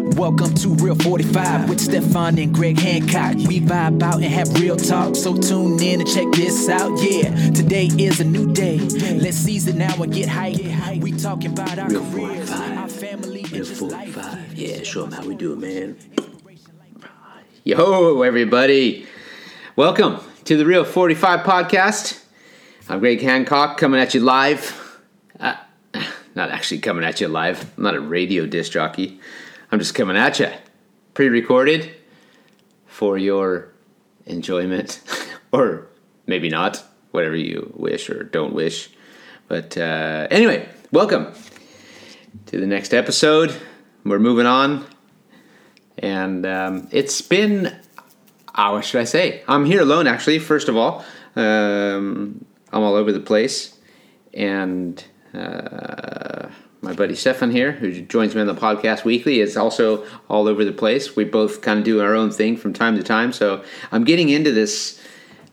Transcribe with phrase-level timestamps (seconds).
[0.00, 3.34] Welcome to Real 45 with Stefan and Greg Hancock.
[3.48, 6.96] We vibe out and have real talk, so tune in and check this out.
[7.02, 8.78] Yeah, today is a new day.
[8.78, 11.02] Let's seize it now and get hype.
[11.02, 12.78] We talking about our Real careers, 45.
[12.78, 14.16] our family, and Real just 45.
[14.16, 14.52] life.
[14.54, 15.98] Yeah, show them how we do it, man.
[17.64, 19.04] Yo, everybody.
[19.74, 22.22] Welcome to the Real 45 podcast.
[22.88, 25.00] I'm Greg Hancock coming at you live.
[25.40, 25.56] Uh,
[26.36, 27.68] not actually coming at you live.
[27.76, 29.18] I'm not a radio disc jockey.
[29.70, 30.48] I'm just coming at you.
[31.12, 31.94] Pre recorded
[32.86, 33.74] for your
[34.24, 35.02] enjoyment,
[35.52, 35.88] or
[36.26, 38.88] maybe not, whatever you wish or don't wish.
[39.46, 41.34] But uh, anyway, welcome
[42.46, 43.54] to the next episode.
[44.04, 44.86] We're moving on,
[45.98, 47.66] and um, it's been.
[48.54, 49.42] Uh, what should I say?
[49.46, 50.38] I'm here alone, actually.
[50.38, 51.04] First of all,
[51.36, 53.78] um, I'm all over the place,
[54.32, 56.48] and uh,
[56.80, 60.64] my buddy Stefan here, who joins me on the podcast weekly, is also all over
[60.64, 61.16] the place.
[61.16, 64.28] We both kind of do our own thing from time to time, so I'm getting
[64.28, 65.00] into this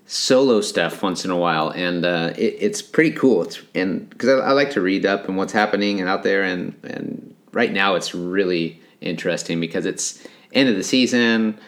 [0.05, 3.41] solo stuff once in a while, and uh, it, it's pretty cool.
[3.41, 6.43] It's and because I, I like to read up and what's happening and out there,
[6.43, 11.59] and and right now it's really interesting because it's end of the season.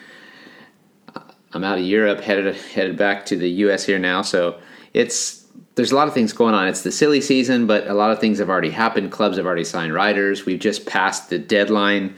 [1.53, 3.85] I'm out of Europe, headed headed back to the U.S.
[3.85, 4.59] here now, so
[4.93, 6.67] it's there's a lot of things going on.
[6.67, 9.11] It's the silly season, but a lot of things have already happened.
[9.11, 10.45] Clubs have already signed riders.
[10.45, 12.15] We've just passed the deadline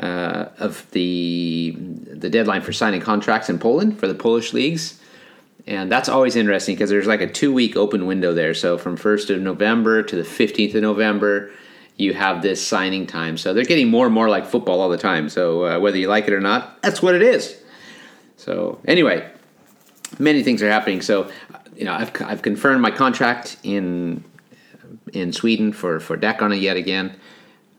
[0.00, 4.98] uh, of the the deadline for signing contracts in Poland for the Polish leagues
[5.68, 8.54] and that's always interesting because there's like a two week open window there.
[8.54, 11.50] So from 1st of November to the 15th of November,
[11.96, 13.36] you have this signing time.
[13.36, 15.28] So they're getting more and more like football all the time.
[15.28, 17.54] So uh, whether you like it or not, that's what it is.
[18.38, 19.30] So anyway,
[20.18, 21.02] many things are happening.
[21.02, 21.30] So
[21.78, 24.24] you know, I've, I've confirmed my contract in
[25.12, 27.16] in Sweden for for Dackarna yet again.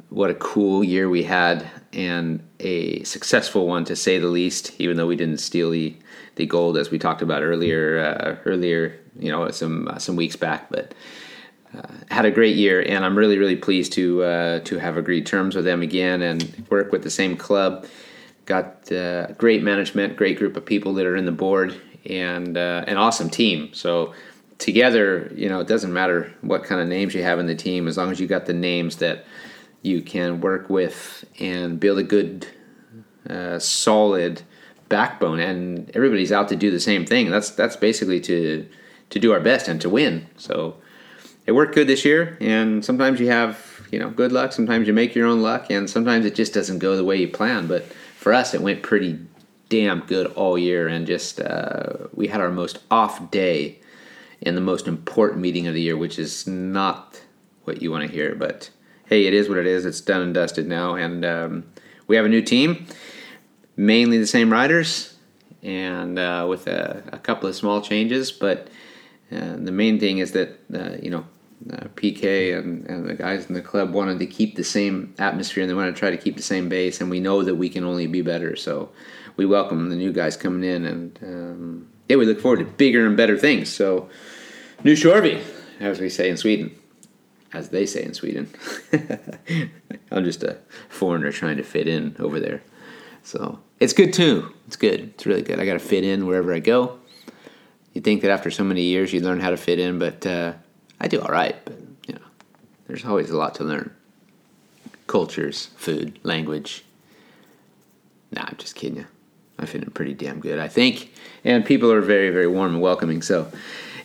[0.10, 4.74] What a cool year we had, and a successful one to say the least.
[4.80, 5.96] Even though we didn't steal the
[6.36, 10.36] the gold as we talked about earlier uh, earlier, you know, some uh, some weeks
[10.36, 10.94] back, but.
[11.72, 15.28] Uh, had a great year, and I'm really, really pleased to uh, to have agreed
[15.28, 17.86] terms with them again and work with the same club.
[18.46, 22.84] Got uh, great management, great group of people that are in the board, and uh,
[22.88, 23.74] an awesome team.
[23.74, 24.14] So
[24.58, 27.88] together, you know, it doesn't matter what kind of names you have in the team,
[27.88, 29.26] as long as you got the names that
[29.82, 32.48] you can work with and build a good,
[33.30, 34.42] uh, solid
[34.90, 35.40] backbone.
[35.40, 37.30] And everybody's out to do the same thing.
[37.30, 38.68] That's that's basically to
[39.10, 40.28] to do our best and to win.
[40.38, 40.76] So
[41.46, 42.38] it worked good this year.
[42.42, 44.52] And sometimes you have you know good luck.
[44.52, 47.28] Sometimes you make your own luck, and sometimes it just doesn't go the way you
[47.28, 47.68] plan.
[47.68, 47.86] But
[48.18, 49.20] for us, it went pretty
[49.70, 53.80] damn good all year, and just uh, we had our most off day
[54.42, 57.22] in the most important meeting of the year, which is not
[57.64, 58.70] what you want to hear, but
[59.06, 59.86] hey, it is what it is.
[59.86, 61.72] It's done and dusted now, and um,
[62.08, 62.88] we have a new team,
[63.76, 65.16] mainly the same riders,
[65.62, 68.32] and uh, with a, a couple of small changes.
[68.32, 68.70] But
[69.32, 71.26] uh, the main thing is that uh, you know
[71.72, 75.62] uh, PK and, and the guys in the club wanted to keep the same atmosphere,
[75.62, 77.70] and they want to try to keep the same base, and we know that we
[77.70, 78.56] can only be better.
[78.56, 78.90] So
[79.40, 83.06] we welcome the new guys coming in, and um, yeah, we look forward to bigger
[83.08, 83.70] and better things.
[83.70, 84.10] So
[84.84, 85.42] new Shorby,
[85.80, 86.76] as we say in Sweden
[87.54, 88.50] as they say in Sweden.
[90.12, 90.58] I'm just a
[90.90, 92.62] foreigner trying to fit in over there.
[93.24, 94.54] So it's good too.
[94.68, 95.00] It's good.
[95.16, 95.60] It's really good.
[95.60, 97.00] I got to fit in wherever I go.
[97.94, 100.54] You'd think that after so many years you learn how to fit in, but uh,
[101.00, 101.56] I do all right.
[101.66, 102.26] But you know,
[102.88, 103.94] there's always a lot to learn.
[105.08, 106.86] Cultures, food, language.
[108.32, 109.08] Nah, I'm just kidding you.
[109.60, 111.12] I fit in pretty damn good, I think.
[111.44, 113.22] And people are very, very warm and welcoming.
[113.22, 113.52] So,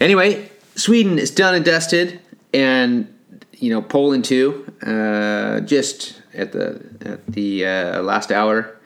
[0.01, 2.21] anyway, Sweden is done and dusted,
[2.53, 3.13] and
[3.55, 4.67] you know Poland too.
[4.83, 8.77] Uh, just at the at the uh, last hour,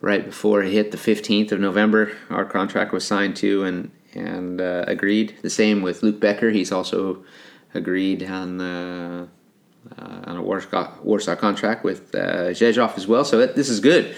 [0.00, 4.60] right before it hit the fifteenth of November, our contract was signed too, and and
[4.60, 5.36] uh, agreed.
[5.42, 6.50] The same with Luke Becker.
[6.50, 7.24] He's also
[7.74, 8.60] agreed on.
[8.60, 9.26] Uh,
[9.96, 13.80] uh, on a Warsaw, Warsaw contract with uh, Rzeszów as well, so it, this is
[13.80, 14.14] good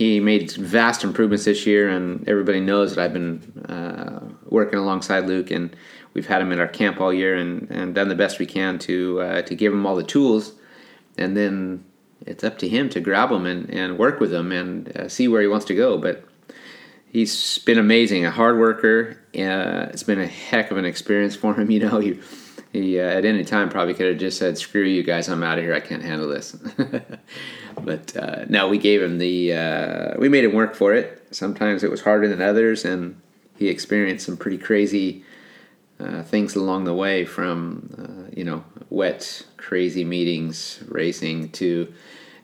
[0.00, 5.26] he made vast improvements this year, and everybody knows that I've been uh, working alongside
[5.26, 5.76] Luke, and
[6.14, 8.78] we've had him in our camp all year, and, and done the best we can
[8.78, 10.54] to uh, to give him all the tools,
[11.18, 11.84] and then
[12.24, 15.28] it's up to him to grab them and, and work with them and uh, see
[15.28, 15.98] where he wants to go.
[15.98, 16.24] But
[17.12, 19.18] he's been amazing, a hard worker.
[19.34, 21.70] Uh, it's been a heck of an experience for him.
[21.70, 22.18] You know, he,
[22.72, 25.58] he uh, at any time probably could have just said, "Screw you guys, I'm out
[25.58, 25.74] of here.
[25.74, 26.52] I can't handle this."
[27.82, 31.26] but uh, no, we gave him the uh, we made him work for it.
[31.30, 33.20] Sometimes it was harder than others, and
[33.56, 35.24] he experienced some pretty crazy
[35.98, 41.92] uh, things along the way, from uh, you know wet, crazy meetings, racing to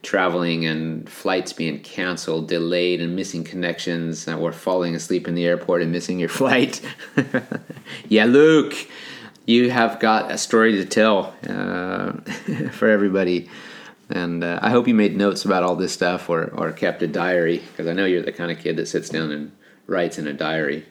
[0.02, 5.82] traveling and flights being canceled, delayed, and missing connections, or falling asleep in the airport
[5.82, 6.80] and missing your flight.
[8.08, 8.74] yeah, Luke,
[9.46, 12.12] you have got a story to tell uh,
[12.72, 13.48] for everybody.
[14.10, 17.06] And uh, I hope you made notes about all this stuff or, or kept a
[17.06, 19.52] diary because I know you're the kind of kid that sits down and
[19.86, 20.84] writes in a diary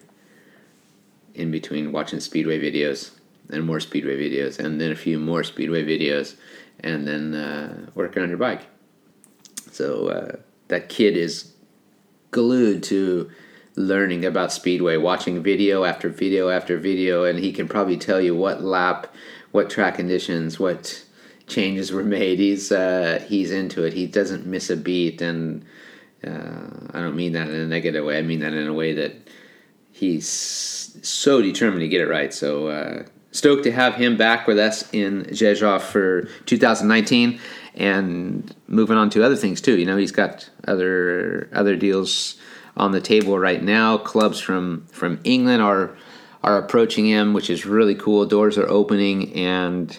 [1.33, 3.11] in between watching Speedway videos
[3.49, 6.35] and more Speedway videos and then a few more Speedway videos
[6.79, 8.67] and then uh, working on your bike.
[9.71, 10.35] So uh,
[10.69, 11.53] that kid is
[12.31, 13.31] glued to
[13.75, 18.35] learning about Speedway, watching video after video after video, and he can probably tell you
[18.35, 19.13] what lap,
[19.51, 21.03] what track conditions, what
[21.47, 22.39] changes were made.
[22.39, 23.93] He's uh, he's into it.
[23.93, 25.65] He doesn't miss a beat, and
[26.25, 28.17] uh, I don't mean that in a negative way.
[28.17, 29.13] I mean that in a way that
[29.91, 32.33] he's so determined to get it right.
[32.33, 37.39] So uh, stoked to have him back with us in Rzeszów for 2019
[37.75, 39.77] and moving on to other things too.
[39.77, 42.37] You know, he's got other other deals
[42.77, 43.97] on the table right now.
[43.97, 45.95] Clubs from from England are
[46.43, 48.25] are approaching him, which is really cool.
[48.25, 49.97] Doors are opening and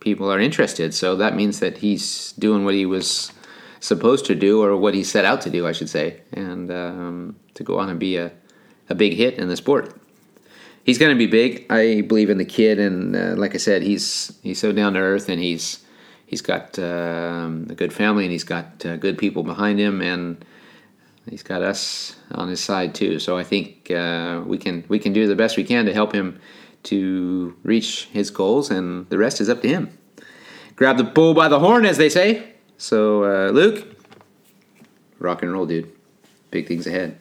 [0.00, 0.94] people are interested.
[0.94, 3.32] So that means that he's doing what he was
[3.80, 7.36] supposed to do, or what he set out to do, I should say, and um,
[7.54, 8.32] to go on and be a,
[8.88, 9.94] a big hit in the sport.
[10.84, 11.66] He's going to be big.
[11.70, 15.00] I believe in the kid, and uh, like I said, he's he's so down to
[15.00, 15.84] earth, and he's
[16.26, 20.44] he's got um, a good family and he's got uh, good people behind him and
[21.28, 23.18] he's got us on his side too.
[23.18, 26.12] So I think uh, we can we can do the best we can to help
[26.12, 26.40] him
[26.84, 29.96] to reach his goals, and the rest is up to him.
[30.76, 32.54] Grab the bull by the horn, as they say.
[32.78, 33.86] So uh, Luke,
[35.18, 35.90] rock and roll, dude.
[36.50, 37.18] Big things ahead.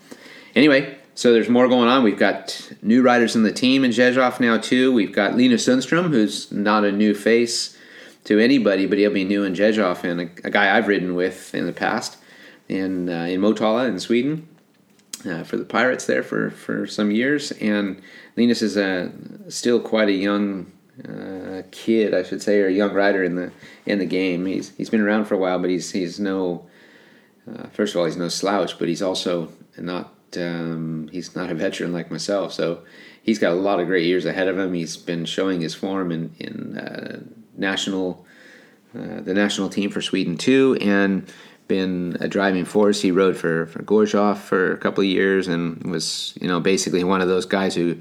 [0.55, 2.03] Anyway, so there's more going on.
[2.03, 4.91] We've got new riders in the team in Rzeszów now too.
[4.91, 7.77] We've got Linus Sundstrom, who's not a new face
[8.25, 11.53] to anybody, but he'll be new in Rzeszów and a, a, guy I've ridden with
[11.53, 12.17] in the past
[12.74, 14.48] in uh, in Motala in Sweden
[15.25, 17.52] uh, for the Pirates there for, for some years.
[17.54, 18.02] And
[18.36, 19.12] Linus is a
[19.48, 20.72] still quite a young
[21.08, 23.52] uh, kid, I should say, or a young rider in the
[23.86, 24.46] in the game.
[24.46, 26.66] He's he's been around for a while, but he's he's no
[27.48, 31.56] uh, first of all he's no slouch, but he's also not um, he's not a
[31.56, 32.54] veteran like myself.
[32.54, 32.84] So
[33.22, 34.74] he's got a lot of great years ahead of him.
[34.74, 37.22] He's been showing his form in in uh,
[37.56, 38.25] national
[38.98, 41.28] uh, the national team for Sweden too, and
[41.68, 43.01] been a driving force.
[43.01, 47.04] He rode for for Gorzów for a couple of years and was you know basically
[47.04, 47.98] one of those guys who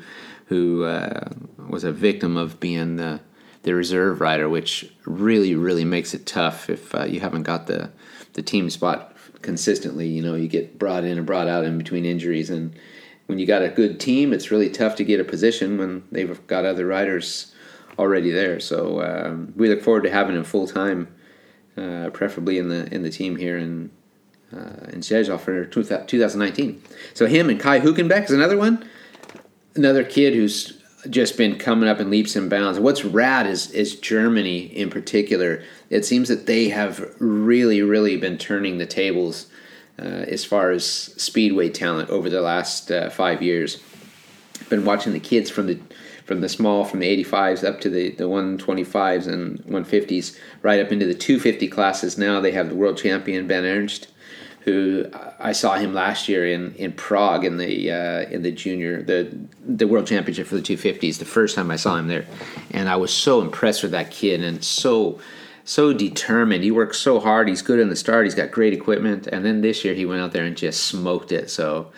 [0.46, 1.28] who uh,
[1.68, 3.20] was a victim of being the
[3.62, 7.90] the reserve rider, which really really makes it tough if uh, you haven't got the
[8.34, 10.08] the team spot consistently.
[10.08, 12.74] You know, you get brought in and brought out in between injuries, and
[13.26, 16.46] when you got a good team, it's really tough to get a position when they've
[16.46, 17.54] got other riders
[17.98, 18.60] already there.
[18.60, 21.14] So um, we look forward to having him full time,
[21.76, 23.90] uh, preferably in the in the team here in
[24.52, 26.82] uh, in Rzeszów for 2019.
[27.14, 28.88] So him and Kai Huckenbeck is another one,
[29.74, 30.78] another kid who's
[31.10, 32.78] just been coming up in leaps and bounds.
[32.78, 35.62] What's rad is is Germany in particular.
[35.90, 39.46] It seems that they have really, really been turning the tables
[39.98, 43.82] uh, as far as speedway talent over the last uh, five years.
[44.68, 45.78] Been watching the kids from the
[46.32, 50.90] from the small, from the 85s up to the, the 125s and 150s, right up
[50.90, 52.16] into the 250 classes.
[52.16, 54.08] Now they have the world champion Ben Ernst,
[54.60, 55.04] who
[55.38, 59.36] I saw him last year in, in Prague in the uh, in the junior the
[59.62, 61.18] the world championship for the 250s.
[61.18, 62.24] The first time I saw him there,
[62.70, 65.20] and I was so impressed with that kid and so
[65.64, 66.64] so determined.
[66.64, 67.46] He works so hard.
[67.46, 68.24] He's good in the start.
[68.24, 71.30] He's got great equipment, and then this year he went out there and just smoked
[71.30, 71.50] it.
[71.50, 71.92] So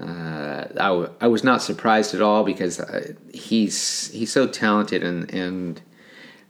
[0.00, 5.02] uh, I, w- I was not surprised at all because uh, he's he's so talented
[5.02, 5.80] and and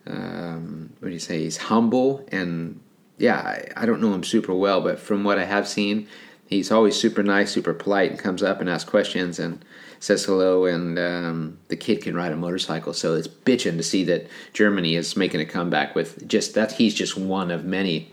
[0.06, 1.42] um, what do you say?
[1.42, 2.80] He's humble and
[3.18, 6.08] yeah, I, I don't know him super well, but from what I have seen,
[6.46, 9.62] he's always super nice, super polite, and comes up and asks questions and
[10.00, 10.64] says hello.
[10.64, 14.96] And um, the kid can ride a motorcycle, so it's bitching to see that Germany
[14.96, 16.72] is making a comeback with just that.
[16.72, 18.10] He's just one of many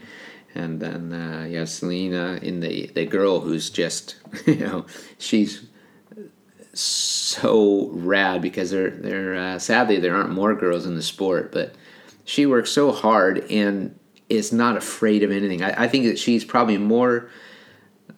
[0.57, 4.85] and then uh, yeah, Celina in the the girl who's just you know
[5.17, 5.65] she's
[6.73, 11.75] so rad because there there uh, sadly there aren't more girls in the sport, but
[12.25, 13.97] she works so hard and
[14.29, 15.63] is not afraid of anything.
[15.63, 17.29] I, I think that she's probably more.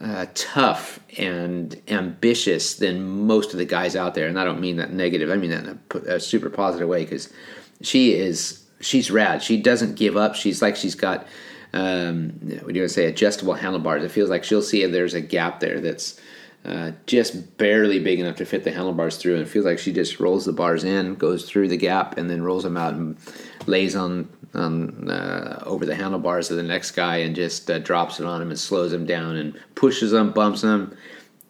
[0.01, 4.77] Uh, tough and ambitious than most of the guys out there, and I don't mean
[4.77, 5.29] that negative.
[5.29, 7.33] I mean that in a, a super positive way because
[7.81, 9.43] she is she's rad.
[9.43, 10.35] She doesn't give up.
[10.35, 11.27] She's like she's got
[11.73, 12.29] um,
[12.61, 14.03] what do you say, adjustable handlebars.
[14.03, 16.19] It feels like she'll see if there's a gap there that's
[16.65, 19.93] uh, just barely big enough to fit the handlebars through, and it feels like she
[19.93, 23.17] just rolls the bars in, goes through the gap, and then rolls them out and
[23.65, 28.19] lays on on uh, over the handlebars of the next guy and just uh, drops
[28.19, 30.95] it on him and slows him down and pushes him, bumps him.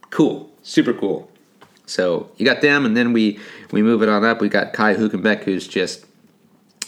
[0.10, 1.32] Cool, super cool.
[1.86, 3.40] So you got them, and then we
[3.72, 4.42] we move it on up.
[4.42, 6.06] We got Kai Huckenbeck, who's just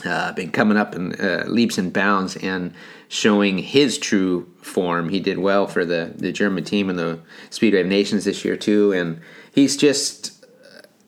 [0.05, 2.74] uh, been coming up in uh, leaps and bounds and
[3.08, 5.10] showing his true form.
[5.10, 8.58] He did well for the the German team in the Speedway of Nations this year
[8.58, 9.22] too, and
[9.53, 10.41] he's just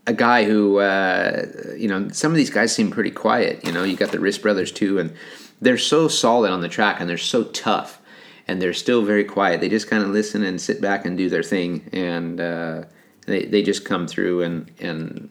[0.06, 1.46] a guy who, uh,
[1.78, 3.66] you know, some of these guys seem pretty quiet.
[3.66, 5.14] You know, you got the Riss brothers too, and
[5.62, 8.02] they're so solid on the track and they're so tough,
[8.48, 9.62] and they're still very quiet.
[9.62, 12.84] They just kind of listen and sit back and do their thing, and uh,
[13.26, 15.30] they they just come through and and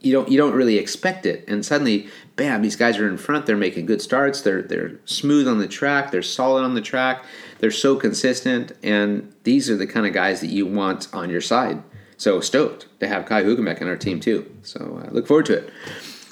[0.00, 2.62] you don't you don't really expect it, and suddenly, bam!
[2.62, 3.46] These guys are in front.
[3.46, 4.40] They're making good starts.
[4.40, 6.10] They're they're smooth on the track.
[6.10, 7.24] They're solid on the track.
[7.58, 11.40] They're so consistent, and these are the kind of guys that you want on your
[11.40, 11.82] side
[12.18, 14.52] so stoked to have Kai Huckenbeck on our team too.
[14.62, 15.72] So uh, look forward to it.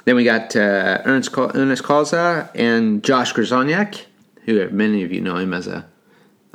[0.04, 4.04] Then we got uh, Ernest Koza and Josh Grajczonek,
[4.44, 5.86] who many of you know him as a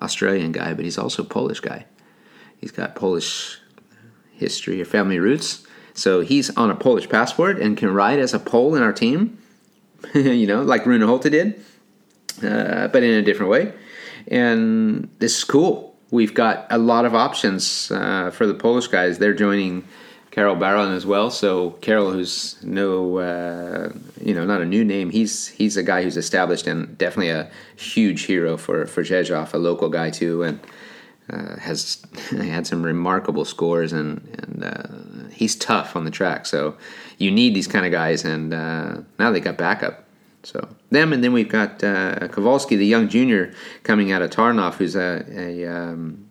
[0.01, 1.85] Australian guy, but he's also a Polish guy.
[2.57, 3.59] He's got Polish
[4.33, 5.65] history or family roots.
[5.93, 9.37] So he's on a Polish passport and can ride as a Pole in our team,
[10.13, 11.63] you know, like Rune Holta did,
[12.43, 13.73] uh, but in a different way.
[14.27, 19.17] And this is cool we've got a lot of options uh, for the Polish guys.
[19.17, 19.87] They're joining
[20.29, 21.31] Karol Baran as well.
[21.31, 25.09] So Karol, who's no, uh, you know, not a new name.
[25.09, 29.57] He's he's a guy who's established and definitely a huge hero for for Rzeszów, a
[29.57, 30.59] local guy too, and
[31.29, 36.45] uh, has had some remarkable scores and and uh, he's tough on the track.
[36.45, 36.75] So
[37.17, 40.05] you need these kind of guys, and uh, now they got backup.
[40.43, 44.75] So them, and then we've got uh, Kowalski, the young junior coming out of Tarnów,
[44.75, 46.27] who's a, a, um,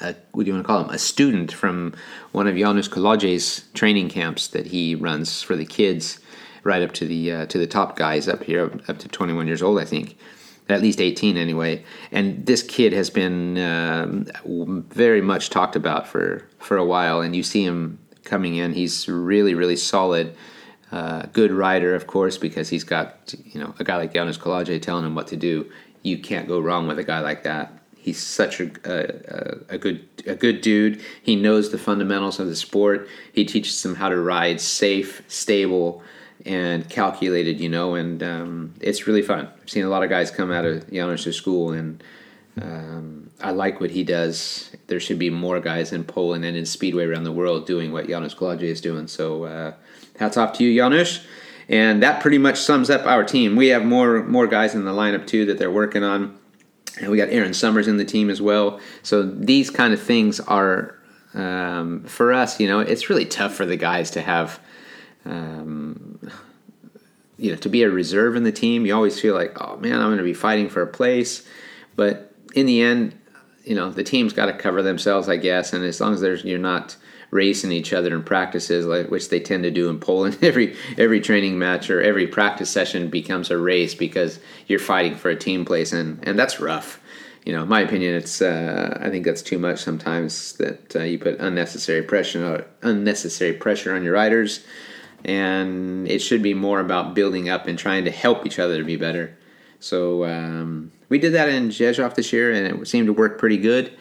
[0.00, 0.90] a, what do you want to call him?
[0.90, 1.94] A student from
[2.32, 6.18] one of Janusz Kołodziej's training camps that he runs for the kids,
[6.64, 9.62] right up to the uh, to the top guys up here, up to 21 years
[9.62, 10.16] old, I think,
[10.68, 11.84] at least 18 anyway.
[12.10, 14.26] And this kid has been um,
[14.90, 18.72] very much talked about for for a while, and you see him coming in.
[18.72, 20.36] He's really really solid
[20.92, 24.82] uh, good rider, of course, because he's got you know a guy like Janusz Kołodziej
[24.82, 25.70] telling him what to do.
[26.02, 27.72] You can't go wrong with a guy like that.
[27.96, 31.02] He's such a, a, a, good a good dude.
[31.24, 33.08] He knows the fundamentals of the sport.
[33.32, 36.04] He teaches them how to ride safe, stable,
[36.46, 37.60] and calculated.
[37.60, 39.48] You know, and um, it's really fun.
[39.62, 42.02] I've seen a lot of guys come out of Janusz's school, and
[42.62, 44.70] um, I like what he does.
[44.86, 48.06] There should be more guys in Poland and in Speedway around the world doing what
[48.06, 49.08] Janusz Kołodziej is doing.
[49.08, 49.44] So.
[49.44, 49.72] Uh,
[50.18, 51.20] hats off to you, Janusz.
[51.68, 53.56] And that pretty much sums up our team.
[53.56, 56.38] We have more more guys in the lineup too that they're working on,
[57.00, 58.78] and we got Aaron Summers in the team as well.
[59.02, 60.96] So these kind of things are
[61.34, 62.60] um, for us.
[62.60, 64.60] You know, it's really tough for the guys to have.
[67.38, 69.94] You know, to be a reserve in the team, you always feel like, oh man,
[69.94, 71.46] I'm going to be fighting for a place.
[71.94, 73.18] But in the end,
[73.64, 75.72] you know, the team's got to cover themselves, I guess.
[75.72, 76.96] And as long as there's you're not
[77.30, 80.38] racing each other in practices, like, which they tend to do in Poland.
[80.42, 85.30] Every every training match or every practice session becomes a race because you're fighting for
[85.30, 87.00] a team place, and and that's rough.
[87.44, 90.54] You know, in my opinion, it's uh, I think that's too much sometimes.
[90.54, 94.64] That uh, you put unnecessary pressure unnecessary pressure on your riders,
[95.26, 98.84] and it should be more about building up and trying to help each other to
[98.84, 99.36] be better.
[99.78, 103.58] So um, we did that in Rzeszów this year, and it seemed to work pretty
[103.58, 103.92] good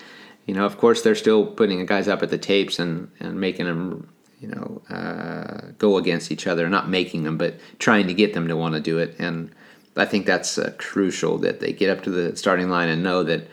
[0.45, 3.39] you know, of course, they're still putting the guys up at the tapes and, and
[3.39, 6.69] making them, you know, uh, go against each other.
[6.69, 9.15] Not making them, but trying to get them to want to do it.
[9.17, 9.51] And
[9.97, 13.23] I think that's uh, crucial that they get up to the starting line and know
[13.23, 13.47] that,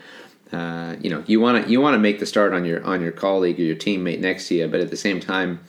[0.51, 3.01] uh, you know, you want to you want to make the start on your on
[3.01, 5.61] your colleague or your teammate next to you, but at the same time,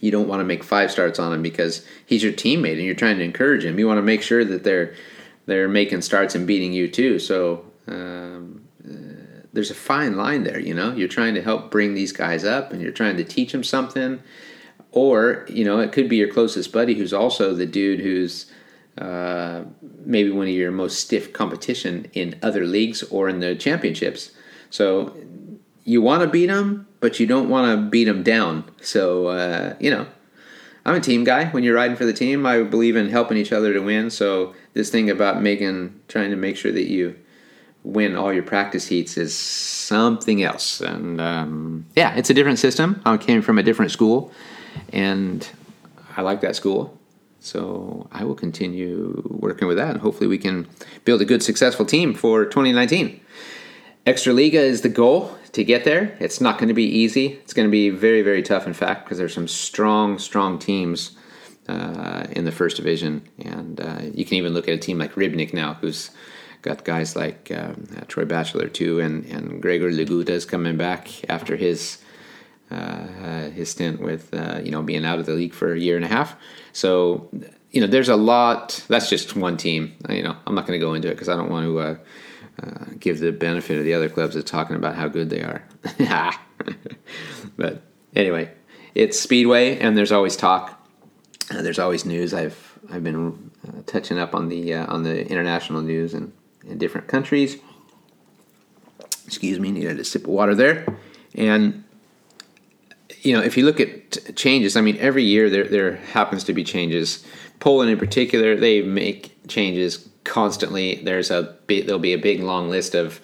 [0.00, 2.94] you don't want to make five starts on him because he's your teammate and you're
[2.94, 3.78] trying to encourage him.
[3.78, 4.94] You want to make sure that they're
[5.46, 7.18] they're making starts and beating you too.
[7.18, 7.64] So.
[7.86, 8.68] Um,
[9.52, 10.58] there's a fine line there.
[10.58, 13.52] You know, you're trying to help bring these guys up, and you're trying to teach
[13.52, 14.20] them something,
[14.92, 18.50] or you know, it could be your closest buddy who's also the dude who's
[18.98, 19.62] uh,
[20.04, 24.32] maybe one of your most stiff competition in other leagues or in the championships.
[24.70, 25.16] So
[25.84, 28.64] you want to beat them, but you don't want to beat them down.
[28.80, 30.06] So uh, you know,
[30.84, 31.46] I'm a team guy.
[31.46, 34.10] When you're riding for the team, I believe in helping each other to win.
[34.10, 37.16] So this thing about making, trying to make sure that you
[37.84, 40.80] win all your practice heats is something else.
[40.80, 43.00] And um, yeah, it's a different system.
[43.04, 44.32] I came from a different school,
[44.92, 45.48] and
[46.16, 46.98] I like that school.
[47.40, 50.66] So I will continue working with that, and hopefully we can
[51.04, 53.20] build a good, successful team for 2019.
[54.08, 56.16] Extraliga is the goal to get there.
[56.18, 57.26] It's not going to be easy.
[57.42, 61.14] It's going to be very, very tough, in fact, because there's some strong, strong teams
[61.68, 63.28] uh, in the first division.
[63.44, 66.10] And uh, you can even look at a team like Rybnik now, who's
[66.62, 71.08] got guys like um, uh, Troy Batchelor too, and and Gregor Laguta is coming back
[71.30, 71.98] after his.
[72.70, 75.96] Uh, his stint with uh, you know being out of the league for a year
[75.96, 76.36] and a half,
[76.74, 77.26] so
[77.70, 78.84] you know there's a lot.
[78.88, 79.96] That's just one team.
[80.10, 81.98] You know I'm not going to go into it because I don't want to
[82.62, 85.64] uh, give the benefit of the other clubs of talking about how good they are.
[87.56, 87.82] but
[88.16, 88.50] anyway,
[88.94, 90.74] it's Speedway, and there's always talk.
[91.50, 92.34] Uh, there's always news.
[92.34, 96.32] I've I've been uh, touching up on the uh, on the international news in,
[96.66, 97.58] in different countries.
[99.26, 100.86] Excuse me, needed a sip of water there,
[101.34, 101.84] and
[103.22, 106.52] you know if you look at changes, I mean every year there there happens to
[106.52, 107.24] be changes.
[107.60, 110.96] Poland in particular, they make changes constantly.
[111.02, 113.20] There's a there'll be a big long list of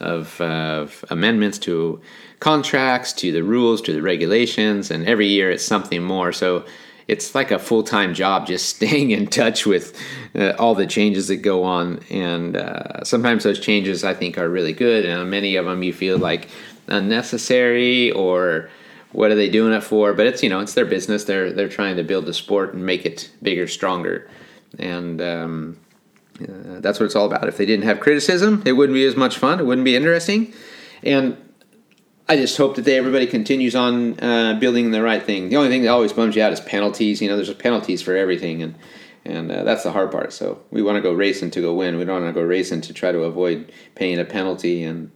[0.00, 0.44] of, uh,
[0.84, 2.00] of amendments to
[2.40, 6.32] contracts, to the rules, to the regulations, and every year it's something more.
[6.32, 6.64] So
[7.08, 9.98] it's like a full time job just staying in touch with
[10.34, 12.00] uh, all the changes that go on.
[12.10, 15.92] And uh, sometimes those changes I think are really good, and many of them you
[15.92, 16.48] feel like
[16.86, 18.70] unnecessary or
[19.12, 20.12] what are they doing it for?
[20.12, 21.24] But it's you know it's their business.
[21.24, 24.30] They're they're trying to build the sport and make it bigger, stronger,
[24.78, 25.78] and um,
[26.42, 27.48] uh, that's what it's all about.
[27.48, 29.60] If they didn't have criticism, it wouldn't be as much fun.
[29.60, 30.52] It wouldn't be interesting.
[31.02, 31.36] And
[32.28, 35.48] I just hope that they, everybody continues on uh, building the right thing.
[35.48, 37.22] The only thing that always bums you out is penalties.
[37.22, 38.74] You know, there's penalties for everything, and
[39.24, 40.32] and uh, that's the hard part.
[40.32, 41.98] So we want to go racing to go win.
[41.98, 44.84] We don't want to go racing to try to avoid paying a penalty.
[44.84, 45.10] And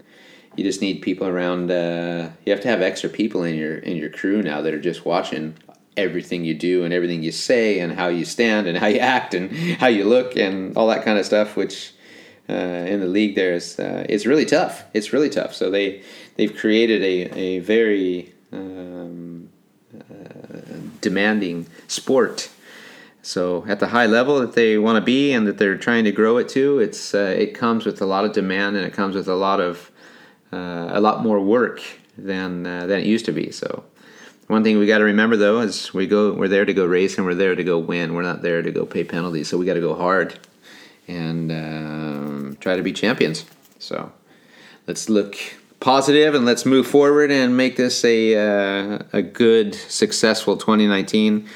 [0.56, 1.70] you just need people around.
[1.70, 4.80] Uh, you have to have extra people in your in your crew now that are
[4.80, 5.56] just watching
[5.96, 9.34] everything you do and everything you say and how you stand and how you act
[9.34, 11.92] and how you look and all that kind of stuff which
[12.48, 14.84] uh, in the league there is uh, it's really tough.
[14.92, 15.54] It's really tough.
[15.54, 16.02] So they
[16.36, 19.48] they've created a, a very um,
[19.94, 22.50] uh, demanding sport.
[23.22, 26.12] So at the high level that they want to be and that they're trying to
[26.12, 29.14] grow it to it's uh, it comes with a lot of demand and it comes
[29.14, 29.92] with a lot of
[30.52, 31.80] uh, a lot more work
[32.18, 33.52] than uh, than it used to be.
[33.52, 33.84] So
[34.48, 37.16] one thing we got to remember though is we go we're there to go race
[37.16, 38.14] and we're there to go win.
[38.14, 39.48] We're not there to go pay penalties.
[39.48, 40.38] So we got to go hard
[41.08, 43.44] and um, try to be champions.
[43.78, 44.12] So
[44.86, 45.36] let's look
[45.80, 51.48] positive and let's move forward and make this a uh, a good successful 2019.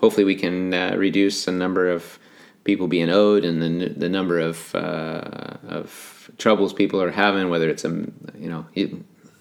[0.00, 2.18] Hopefully we can uh, reduce the number of
[2.64, 7.68] people being owed and the the number of uh, of troubles people are having whether
[7.68, 7.90] it's a
[8.38, 8.66] you know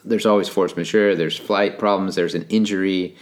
[0.04, 3.16] there's always force majeure, there's flight problems, there's an injury,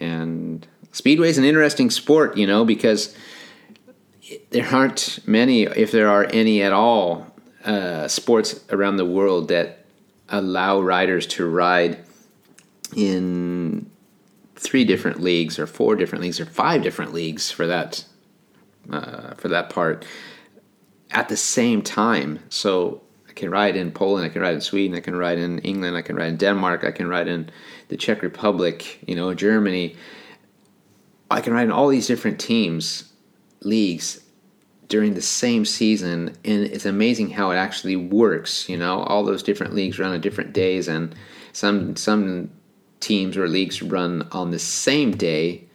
[0.00, 3.16] and speedway is an interesting sport, you know, because
[4.50, 7.26] there aren't many, if there are any at all,
[7.64, 9.84] uh, sports around the world that
[10.28, 11.98] allow riders to ride
[12.94, 13.90] in
[14.56, 18.04] three different leagues or four different leagues or five different leagues for that
[18.90, 20.04] uh, for that part
[21.10, 22.40] at the same time.
[22.48, 23.02] So
[23.38, 26.02] can ride in Poland, I can ride in Sweden, I can ride in England, I
[26.02, 27.50] can ride in Denmark, I can ride in
[27.88, 29.96] the Czech Republic, you know, Germany.
[31.30, 33.12] I can ride in all these different teams,
[33.62, 34.20] leagues
[34.88, 39.02] during the same season and it's amazing how it actually works, you know.
[39.02, 41.14] All those different leagues run on different days and
[41.52, 42.50] some some
[43.00, 45.67] teams or leagues run on the same day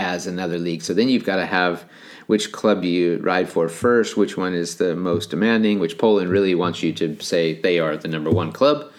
[0.00, 0.82] as another league.
[0.82, 1.84] So then you've got to have
[2.26, 6.30] which club do you ride for first, which one is the most demanding, which Poland
[6.30, 8.90] really wants you to say they are the number one club.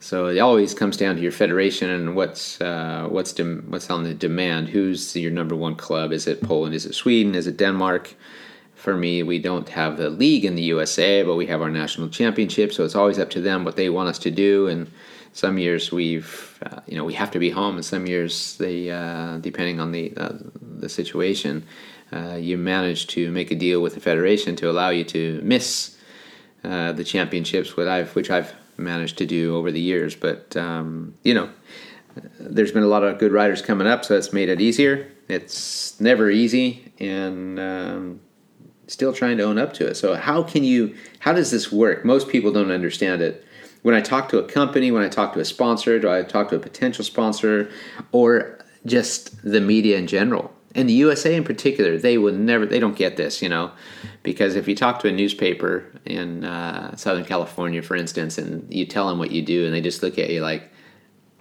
[0.00, 4.14] So it always comes down to your federation and what's uh, what's what's on the
[4.14, 4.68] demand.
[4.68, 6.12] Who's your number one club?
[6.12, 6.74] Is it Poland?
[6.74, 7.34] Is it Sweden?
[7.36, 8.14] Is it Denmark?
[8.74, 12.08] For me, we don't have a league in the USA, but we have our national
[12.08, 12.72] championship.
[12.72, 14.66] So it's always up to them what they want us to do.
[14.66, 14.90] And
[15.32, 18.90] some years we've uh, you know we have to be home, and some years they
[18.90, 21.64] uh, depending on the uh, the situation
[22.12, 25.96] uh, you manage to make a deal with the federation to allow you to miss
[26.64, 30.14] uh, the championships, which I've which I've managed to do over the years.
[30.14, 31.50] But um, you know,
[32.38, 35.10] there's been a lot of good riders coming up, so it's made it easier.
[35.28, 38.20] It's never easy, and um,
[38.86, 39.94] still trying to own up to it.
[39.94, 40.94] So how can you?
[41.20, 42.04] How does this work?
[42.04, 43.46] Most people don't understand it.
[43.82, 46.48] When I talk to a company, when I talk to a sponsor, do I talk
[46.50, 47.70] to a potential sponsor,
[48.12, 50.52] or just the media in general?
[50.74, 53.70] in the USA in particular, they will never, they don't get this, you know,
[54.22, 58.86] because if you talk to a newspaper in uh, Southern California, for instance, and you
[58.86, 60.70] tell them what you do, and they just look at you like,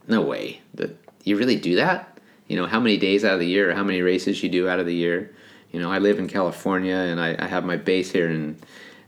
[0.08, 2.19] no way, that you really do that?
[2.47, 4.67] You know, how many days out of the year, or how many races you do
[4.67, 5.34] out of the year?
[5.71, 8.58] You know, I live in California, and I, I have my base here in,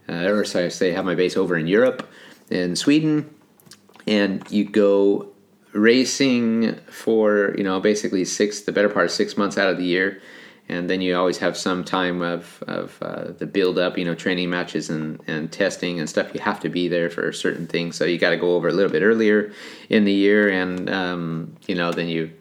[0.08, 2.10] uh, or sorry, I say, have my base over in Europe,
[2.49, 3.34] in Sweden,
[4.08, 5.29] and you go
[5.71, 9.86] racing for you know basically six the better part of six months out of the
[9.86, 10.21] year
[10.69, 14.15] and then you always have some time of, of uh, the build up, you know,
[14.15, 16.34] training matches and, and testing and stuff.
[16.34, 18.71] You have to be there for certain things, so you got to go over a
[18.71, 19.51] little bit earlier
[19.89, 22.32] in the year, and um, you know, then you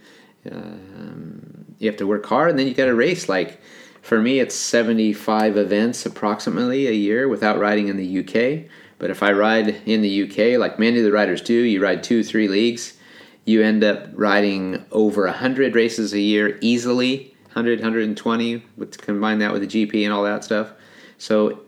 [0.51, 3.29] um, you have to work hard, and then you got to race.
[3.29, 3.61] Like
[4.03, 8.71] for me, it's seventy five events approximately a year without riding in the UK.
[9.03, 12.05] But if I ride in the UK, like many of the riders do, you ride
[12.05, 12.97] two, three leagues,
[13.45, 19.53] you end up riding over hundred races a year easily 100, 120, with combine that
[19.53, 20.71] with the GP and all that stuff.
[21.19, 21.63] So,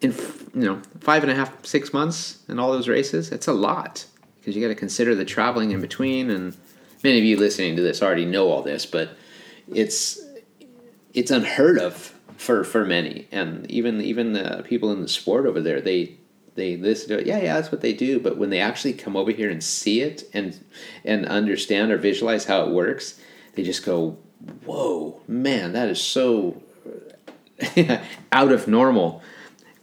[0.00, 0.16] in
[0.52, 4.04] you know five and a half, six months in all those races, it's a lot
[4.40, 6.28] because you got to consider the traveling in between.
[6.28, 6.56] And
[7.04, 9.16] many of you listening to this already know all this, but
[9.72, 10.20] it's
[11.12, 15.60] it's unheard of for for many, and even even the people in the sport over
[15.60, 16.18] there, they
[16.54, 17.26] they listen to it.
[17.26, 18.20] Yeah, yeah, that's what they do.
[18.20, 20.58] But when they actually come over here and see it and
[21.04, 23.20] and understand or visualize how it works,
[23.54, 24.18] they just go,
[24.64, 26.62] whoa, man, that is so
[28.32, 29.22] out of normal.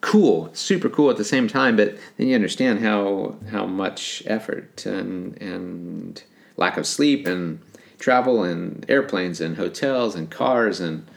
[0.01, 4.85] Cool, super cool at the same time, but then you understand how how much effort
[4.85, 6.23] and and
[6.57, 7.59] lack of sleep and
[7.99, 11.07] travel and airplanes and hotels and cars and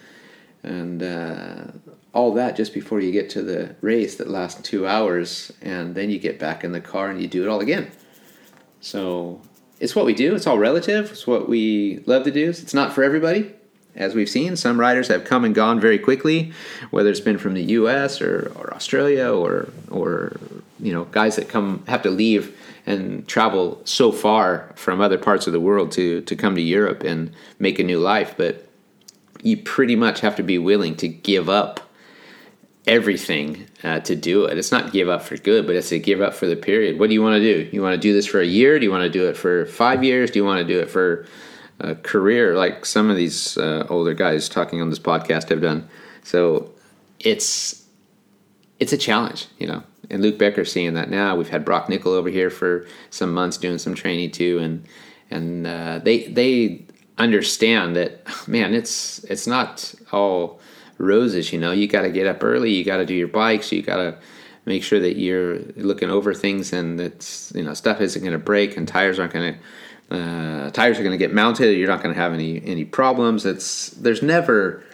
[0.62, 1.64] and uh,
[2.14, 6.10] all that just before you get to the race that lasts two hours, and then
[6.10, 7.90] you get back in the car and you do it all again.
[8.80, 9.42] So
[9.80, 10.34] it's what we do.
[10.34, 11.10] It's all relative.
[11.10, 12.48] It's what we love to do.
[12.48, 13.52] It's not for everybody.
[13.96, 16.52] As we've seen, some riders have come and gone very quickly,
[16.90, 18.20] whether it's been from the U.S.
[18.20, 20.36] or, or Australia or or
[20.80, 25.46] you know guys that come have to leave and travel so far from other parts
[25.46, 28.34] of the world to to come to Europe and make a new life.
[28.36, 28.68] But
[29.42, 31.80] you pretty much have to be willing to give up
[32.86, 34.58] everything uh, to do it.
[34.58, 36.98] It's not give up for good, but it's a give up for the period.
[36.98, 37.68] What do you want to do?
[37.72, 38.78] You want to do this for a year?
[38.78, 40.30] Do you want to do it for five years?
[40.30, 41.26] Do you want to do it for
[41.80, 45.88] a career, like some of these uh, older guys talking on this podcast have done?
[46.22, 46.72] So
[47.20, 47.84] it's
[48.80, 49.82] it's a challenge, you know.
[50.10, 51.34] And Luke Becker's seeing that now.
[51.34, 54.84] We've had Broc Nicol over here for some months doing some training too, and
[55.30, 56.84] and uh, they they
[57.16, 60.60] understand that man, it's it's not all
[60.98, 61.52] roses.
[61.52, 62.72] You know, you got to get up early.
[62.72, 63.72] You got to do your bikes.
[63.72, 64.18] You got to
[64.64, 68.38] make sure that you're looking over things and that you know stuff isn't going to
[68.38, 69.60] break and tires aren't going to
[70.10, 71.76] uh, tires are going to get mounted.
[71.76, 73.46] You're not going to have any any problems.
[73.46, 74.84] It's there's never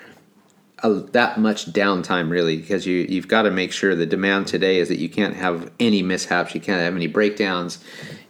[0.82, 4.78] a, that much downtime really because you you've got to make sure the demand today
[4.78, 6.54] is that you can't have any mishaps.
[6.54, 7.82] You can't have any breakdowns.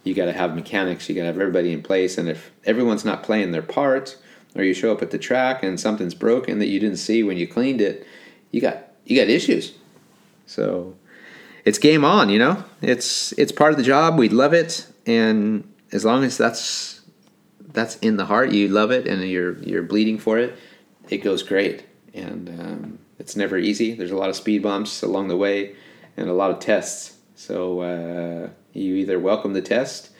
[0.03, 1.07] You got to have mechanics.
[1.07, 2.17] You got to have everybody in place.
[2.17, 4.17] And if everyone's not playing their part,
[4.55, 7.37] or you show up at the track and something's broken that you didn't see when
[7.37, 8.05] you cleaned it,
[8.51, 9.73] you got you got issues.
[10.45, 10.95] So
[11.65, 12.63] it's game on, you know.
[12.81, 14.17] It's it's part of the job.
[14.17, 17.01] We love it, and as long as that's
[17.73, 20.55] that's in the heart, you love it, and you're you're bleeding for it.
[21.09, 23.93] It goes great, and um, it's never easy.
[23.93, 25.75] There's a lot of speed bumps along the way,
[26.17, 27.17] and a lot of tests.
[27.35, 30.10] So uh, you either welcome the test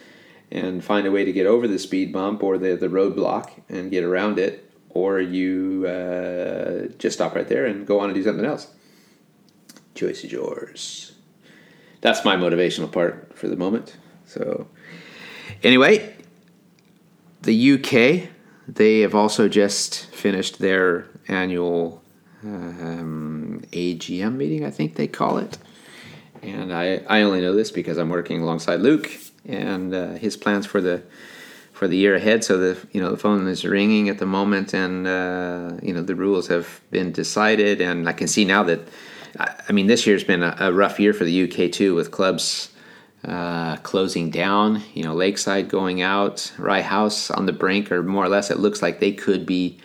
[0.51, 3.89] and find a way to get over the speed bump or the, the roadblock and
[3.89, 8.23] get around it, or you uh, just stop right there and go on and do
[8.23, 8.67] something else.
[9.95, 11.13] Choice is yours.
[12.01, 13.95] That's my motivational part for the moment.
[14.25, 14.67] So,
[15.63, 16.15] anyway,
[17.43, 18.29] the UK,
[18.67, 22.01] they have also just finished their annual
[22.43, 25.57] um, AGM meeting, I think they call it.
[26.41, 29.11] And I, I only know this because I'm working alongside Luke
[29.45, 31.03] and uh, his plans for the
[31.81, 32.43] for the year ahead.
[32.43, 36.03] So the you know the phone is ringing at the moment, and uh, you know
[36.03, 38.81] the rules have been decided, and I can see now that
[39.67, 42.67] I mean this year's been a, a rough year for the UK too, with clubs.
[43.23, 48.25] Uh, closing down, you know, Lakeside going out, Rye House on the brink, or more
[48.25, 49.77] or less, it looks like they could be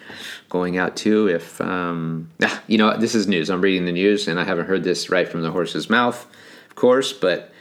[0.49, 1.29] going out too.
[1.29, 2.31] If um,
[2.67, 3.51] you know, this is news.
[3.51, 6.27] I'm reading the news, and I haven't heard this right from the horse's mouth,
[6.71, 7.53] of course, but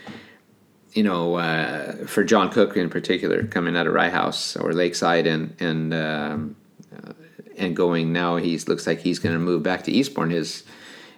[0.95, 5.27] you know, uh, for Jon Cook in particular, coming out of Rye House or Lakeside
[5.27, 6.55] and and um,
[6.95, 7.11] uh,
[7.57, 10.63] and going now, he looks like he's going to move back to Eastbourne, his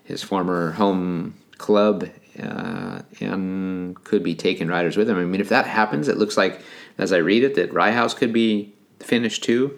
[0.03, 2.09] his former home club,
[2.41, 5.17] uh, and could be taking riders with him.
[5.17, 6.61] I mean, if that happens, it looks like,
[6.97, 9.77] as I read it, that Rye House could be finished too.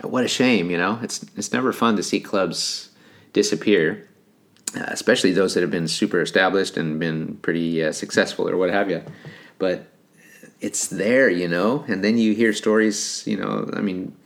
[0.00, 0.98] What a shame, you know.
[1.02, 2.88] It's it's never fun to see clubs
[3.34, 4.08] disappear.
[4.76, 8.70] Uh, especially those that have been super established and been pretty uh, successful or what
[8.70, 9.02] have you.
[9.58, 9.86] But
[10.60, 11.84] it's there, you know.
[11.86, 13.70] And then you hear stories, you know.
[13.72, 14.16] I mean,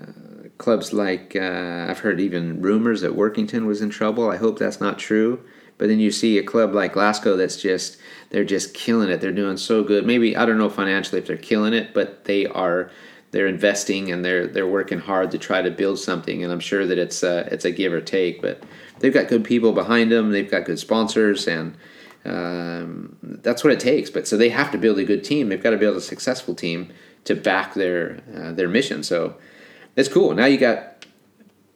[0.00, 4.30] uh, clubs like uh, I've heard even rumors that Workington was in trouble.
[4.30, 5.44] I hope that's not true.
[5.76, 7.98] But then you see a club like Glasgow that's just
[8.30, 9.20] they're just killing it.
[9.20, 10.06] They're doing so good.
[10.06, 12.90] Maybe I don't know financially if they're killing it, but they are
[13.32, 16.42] they're investing and they're they're working hard to try to build something.
[16.42, 18.62] And I'm sure that it's a, it's a give or take, but
[18.98, 20.30] they've got good people behind them.
[20.30, 21.76] They've got good sponsors, and
[22.24, 24.10] um, that's what it takes.
[24.10, 25.48] But so they have to build a good team.
[25.48, 26.92] They've got to build a successful team
[27.24, 29.02] to back their uh, their mission.
[29.02, 29.36] So
[29.96, 30.34] it's cool.
[30.34, 31.06] Now you got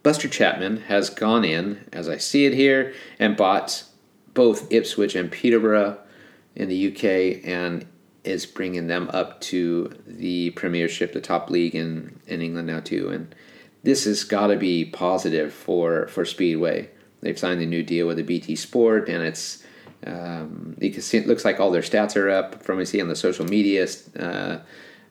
[0.02, 3.84] Buster Chapman has gone in, as I see it here, and bought
[4.34, 5.98] both Ipswich and Peterborough
[6.54, 7.86] in the UK, and
[8.24, 13.08] is bringing them up to the Premiership, the top league in, in England now too.
[13.08, 13.34] And
[13.82, 16.90] this has got to be positive for for Speedway.
[17.20, 19.64] They've signed a new deal with the BT Sport, and it's
[20.06, 22.86] um, you can see it looks like all their stats are up from what you
[22.86, 23.86] see on the social media.
[24.18, 24.58] Uh,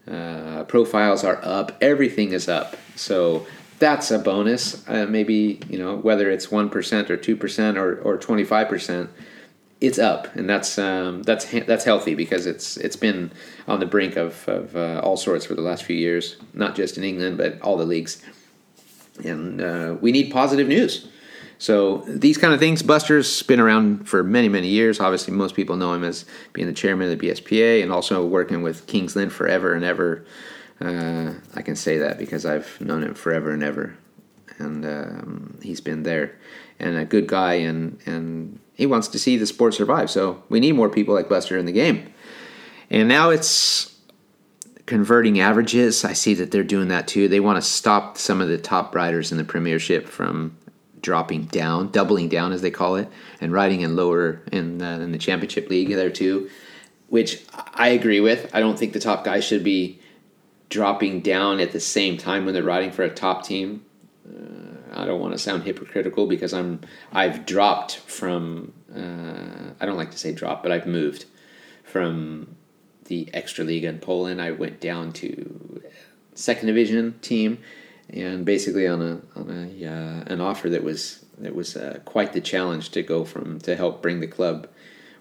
[0.10, 1.78] uh, profiles are up.
[1.82, 2.78] Everything is up.
[2.96, 3.46] So
[3.80, 4.88] that's a bonus.
[4.88, 8.70] Uh, maybe you know whether it's one percent or two percent or or twenty five
[8.70, 9.10] percent.
[9.80, 13.32] It's up, and that's um, that's that's healthy because it's it's been
[13.68, 16.98] on the brink of, of uh, all sorts for the last few years, not just
[16.98, 18.24] in England but all the leagues,
[19.24, 21.10] and uh, we need positive news.
[21.60, 25.00] So these kind of things, Buster's been around for many, many years.
[25.00, 28.62] Obviously, most people know him as being the chairman of the BSPA and also working
[28.62, 30.26] with Kings Lynn forever and ever.
[30.80, 33.98] Uh, I can say that because I've known him forever and ever,
[34.60, 36.38] and um, he's been there
[36.80, 40.10] and a good guy, and and he wants to see the sport survive.
[40.10, 42.14] So we need more people like Buster in the game.
[42.90, 43.96] And now it's
[44.86, 46.06] converting averages.
[46.06, 47.28] I see that they're doing that too.
[47.28, 50.56] They want to stop some of the top riders in the Premiership from
[51.08, 53.08] dropping down, doubling down as they call it,
[53.40, 56.50] and riding in lower in the, in the championship league there too,
[57.08, 58.54] which I agree with.
[58.54, 60.02] I don't think the top guys should be
[60.68, 63.86] dropping down at the same time when they're riding for a top team.
[64.28, 66.82] Uh, I don't want to sound hypocritical because I'm
[67.14, 71.24] I've dropped from uh, I don't like to say drop, but I've moved
[71.86, 72.58] from
[73.06, 74.42] the extra league in Poland.
[74.42, 75.82] I went down to
[76.36, 77.60] second division team
[78.10, 82.34] and basically on a on a uh, an offer that was that was uh, quite
[82.34, 84.68] the challenge to go from to help bring the club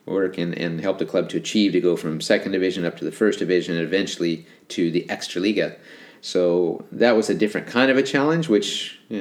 [0.06, 3.04] work and, and help the club to achieve to go from second division up to
[3.04, 5.76] the first division and eventually to the Extraliga.
[6.20, 9.14] So that was a different kind of a challenge, which uh,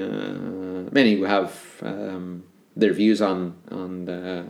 [0.91, 2.43] many have um,
[2.75, 4.47] their views on on the,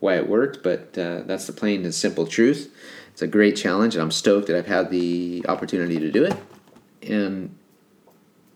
[0.00, 2.74] why it worked, but uh, that's the plain and simple truth.
[3.12, 6.36] It's a great challenge, and I'm stoked that I've had the opportunity to do it.
[7.02, 7.56] And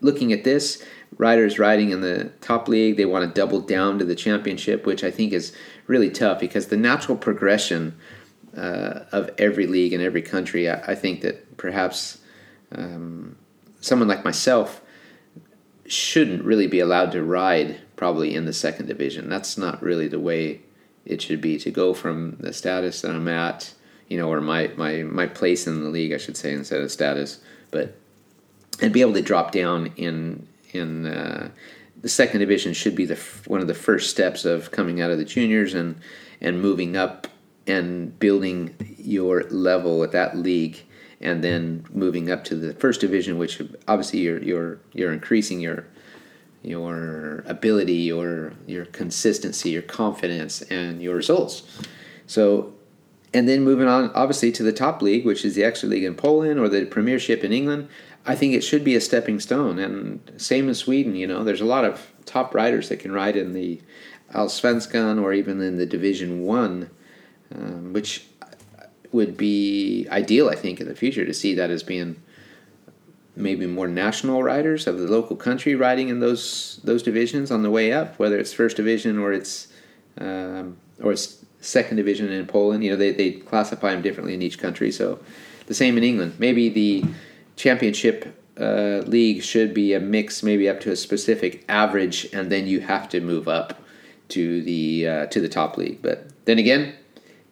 [0.00, 0.82] looking at this,
[1.18, 5.02] riders riding in the top league, they want to double down to the championship, which
[5.04, 5.52] I think is
[5.86, 7.96] really tough because the natural progression
[8.56, 12.18] uh, of every league in every country, I, I think that perhaps
[12.72, 13.36] um,
[13.80, 14.82] someone like myself
[15.86, 19.28] shouldn't really be allowed to ride probably in the second division.
[19.28, 20.62] That's not really the way
[21.04, 23.72] it should be to go from the status that I'm at,
[24.08, 26.90] you know, or my, my, my place in the league, I should say, instead of
[26.90, 27.40] status.
[27.70, 27.96] But
[28.80, 31.48] and be able to drop down in in uh,
[32.00, 35.18] the second division should be the one of the first steps of coming out of
[35.18, 35.96] the juniors and
[36.40, 37.26] and moving up
[37.66, 40.82] and building your level at that league
[41.20, 45.86] and then moving up to the first division which obviously you're you're you're increasing your
[46.62, 51.62] your ability your your consistency your confidence and your results.
[52.26, 52.75] So
[53.36, 56.14] and then moving on obviously to the top league which is the extra league in
[56.14, 57.88] Poland or the premiership in England
[58.26, 59.78] I think it should be a stepping stone.
[59.78, 63.36] And same in Sweden, you know, there's a lot of top riders that can ride
[63.36, 63.80] in the
[64.34, 66.90] Allsvenskan or even in the Division One,
[67.54, 68.26] um, which
[69.12, 72.20] would be ideal, I think, in the future to see that as being
[73.36, 77.70] maybe more national riders of the local country riding in those those divisions on the
[77.70, 79.68] way up, whether it's first division or it's
[80.18, 82.84] um, or it's second division in Poland.
[82.84, 84.90] You know, they, they classify them differently in each country.
[84.92, 85.18] So
[85.66, 86.34] the same in England.
[86.38, 87.04] Maybe the
[87.56, 92.66] championship uh, league should be a mix, maybe up to a specific average, and then
[92.66, 93.82] you have to move up
[94.28, 96.00] to the uh, to the top league.
[96.02, 96.94] But then again,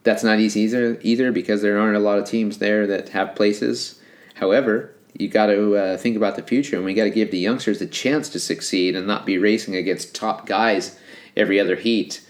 [0.03, 3.35] that's not easy either, either because there aren't a lot of teams there that have
[3.35, 4.01] places.
[4.35, 7.39] However, you got to uh, think about the future, and we got to give the
[7.39, 10.99] youngsters a chance to succeed and not be racing against top guys
[11.37, 12.24] every other heat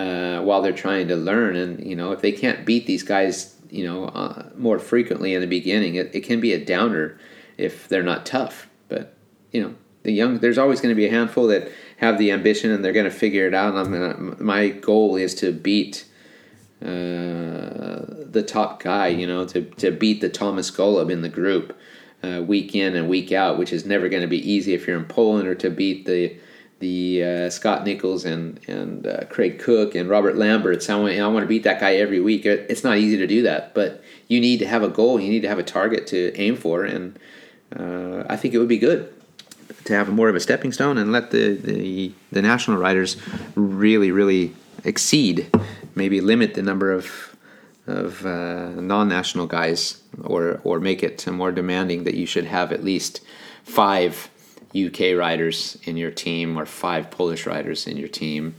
[0.00, 1.56] uh, while they're trying to learn.
[1.56, 5.40] And you know, if they can't beat these guys you know, uh, more frequently in
[5.40, 7.18] the beginning, it, it can be a downer
[7.56, 8.68] if they're not tough.
[8.88, 9.14] But
[9.52, 12.70] you know, the young, there's always going to be a handful that have the ambition
[12.70, 13.74] and they're going to figure it out.
[13.74, 16.06] And I'm gonna, my goal is to beat
[16.82, 19.08] uh, the top guy.
[19.08, 21.76] You know, to to beat the Thomas Gollob in the group.
[22.22, 24.98] Uh, week in and week out, which is never going to be easy if you're
[24.98, 26.36] in Poland, or to beat the
[26.80, 30.90] the uh, Scott Nicholls and and uh, Craig Cook and Robert Lamberts.
[30.90, 32.44] I want I want to beat that guy every week.
[32.44, 35.20] It's not easy to do that, but you need to have a goal.
[35.20, 37.18] You need to have a target to aim for, and
[37.78, 39.12] uh, I think it would be good
[39.84, 43.16] to have more of a stepping stone and let the, the, the national riders
[43.54, 45.50] really, really exceed,
[45.94, 47.36] maybe limit the number of
[47.86, 52.84] of uh, non-national guys, or or make it more demanding that you should have at
[52.84, 53.20] least
[53.64, 54.30] five
[54.74, 58.54] UK riders in your team or five Polish riders in your team,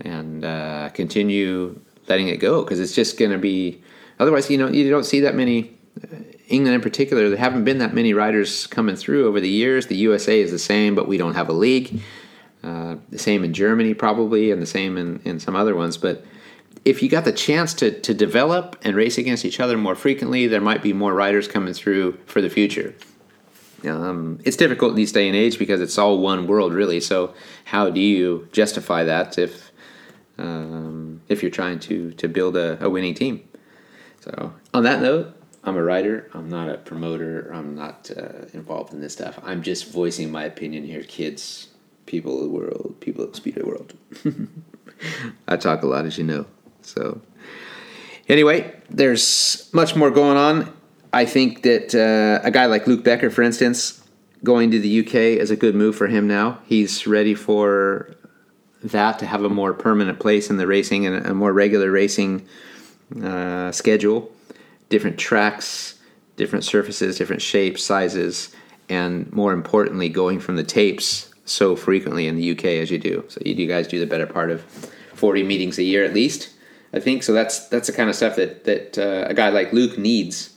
[0.00, 1.78] and uh, continue
[2.08, 3.82] letting it go because it's just going to be.
[4.18, 5.76] Otherwise, you know, you don't see that many.
[6.02, 6.16] Uh,
[6.48, 9.86] England in particular, there haven't been that many riders coming through over the years.
[9.86, 12.02] The USA is the same, but we don't have a league.
[12.62, 15.96] Uh, the same in Germany, probably, and the same in, in some other ones.
[15.96, 16.24] But
[16.84, 20.46] if you got the chance to, to develop and race against each other more frequently,
[20.46, 22.94] there might be more riders coming through for the future.
[23.86, 27.00] Um, it's difficult this day and age because it's all one world, really.
[27.00, 29.70] So, how do you justify that if
[30.38, 33.46] um, if you're trying to to build a, a, winning team?
[34.20, 36.30] So, on that note, I'm a writer.
[36.34, 37.50] I'm not a promoter.
[37.52, 39.38] I'm not uh, involved in this stuff.
[39.42, 41.68] I'm just voicing my opinion here, kids,
[42.06, 43.94] people of the world, people of the speedway world.
[45.48, 46.46] I talk a lot, as you know.
[46.82, 47.20] So,
[48.28, 50.72] anyway, there's much more going on
[51.14, 54.02] I think that uh, a guy like Luke Becker, for instance,
[54.42, 56.58] going to the UK is a good move for him now.
[56.66, 58.16] He's ready for
[58.82, 62.46] that to have a more permanent place in the racing and a more regular racing
[63.22, 64.32] uh, schedule,
[64.88, 66.00] different tracks,
[66.36, 68.54] different surfaces, different shapes, sizes,
[68.88, 73.24] and more importantly, going from the tapes so frequently in the UK as you do.
[73.28, 74.62] So you, guys do the better part of
[75.14, 76.50] 40 meetings a year at least,
[76.92, 77.22] I think.
[77.22, 80.53] So that's that's the kind of stuff that that uh, a guy like Luke needs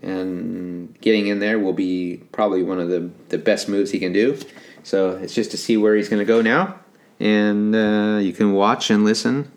[0.00, 4.12] and getting in there will be probably one of the, the best moves he can
[4.12, 4.38] do.
[4.82, 6.78] So it's just to see where he's going to go now,
[7.20, 9.50] and uh, you can watch and listen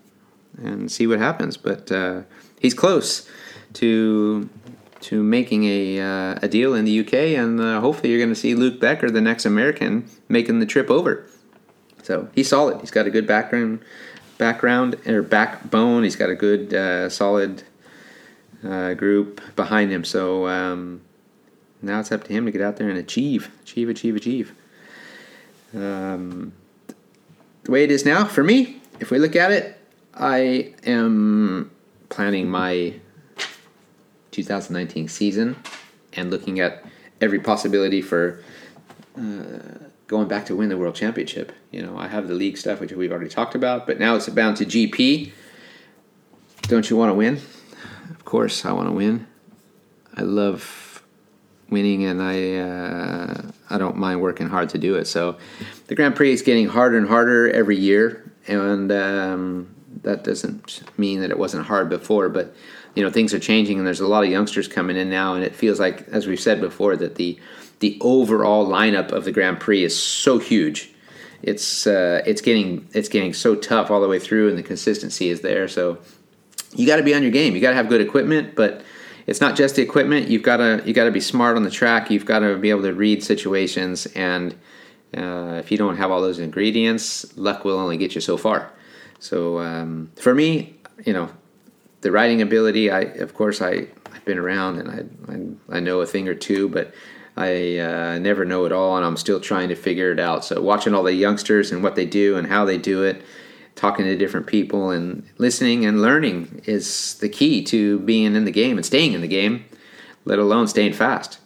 [0.56, 1.56] and see what happens.
[1.56, 2.22] But uh,
[2.60, 3.28] he's close
[3.74, 4.48] to
[5.00, 8.40] to making a uh, a deal in the UK, and uh, hopefully you're going to
[8.40, 11.26] see Luke Becker, the next American, making the trip over.
[12.02, 12.80] So he's solid.
[12.80, 13.80] He's got a good background,
[14.38, 16.04] background or backbone.
[16.04, 17.64] He's got a good, uh, solid
[18.66, 20.04] uh, group behind him.
[20.04, 21.00] So um,
[21.82, 24.54] now it's up to him to get out there and achieve, achieve, achieve, achieve.
[25.74, 26.52] Um,
[27.64, 29.78] the way it is now, for me, if we look at it,
[30.14, 31.70] I am
[32.08, 32.94] planning my
[34.30, 35.56] 2019 season
[36.14, 36.84] and looking at
[37.20, 38.42] every possibility for
[39.18, 41.52] uh, going back to win the world championship.
[41.70, 44.28] You know, I have the league stuff, which we've already talked about, but now it's
[44.28, 45.32] bound to GP.
[46.62, 47.40] Don't you want to win?
[48.26, 49.24] Course, I want to win.
[50.16, 51.00] I love
[51.70, 55.06] winning, and I uh, I don't mind working hard to do it.
[55.06, 55.38] So,
[55.86, 61.20] the Grand Prix is getting harder and harder every year, and um, that doesn't mean
[61.20, 62.28] that it wasn't hard before.
[62.28, 62.52] But
[62.96, 65.44] you know, things are changing, and there's a lot of youngsters coming in now, and
[65.44, 67.38] it feels like, as we've said before, that the
[67.78, 70.90] the overall lineup of the Grand Prix is so huge.
[71.44, 75.28] It's uh, it's getting it's getting so tough all the way through, and the consistency
[75.28, 75.68] is there.
[75.68, 75.98] So
[76.76, 77.54] you got to be on your game.
[77.54, 78.84] You got to have good equipment, but
[79.26, 80.28] it's not just the equipment.
[80.28, 82.10] You've got to you got to be smart on the track.
[82.10, 84.54] You've got to be able to read situations, and
[85.16, 88.72] uh, if you don't have all those ingredients, luck will only get you so far.
[89.18, 91.30] So um, for me, you know,
[92.02, 92.90] the riding ability.
[92.90, 96.34] I of course I I've been around and I I, I know a thing or
[96.34, 96.94] two, but
[97.36, 100.44] I uh, never know it all, and I'm still trying to figure it out.
[100.44, 103.22] So watching all the youngsters and what they do and how they do it
[103.76, 108.50] talking to different people and listening and learning is the key to being in the
[108.50, 109.64] game and staying in the game,
[110.24, 111.38] let alone staying fast.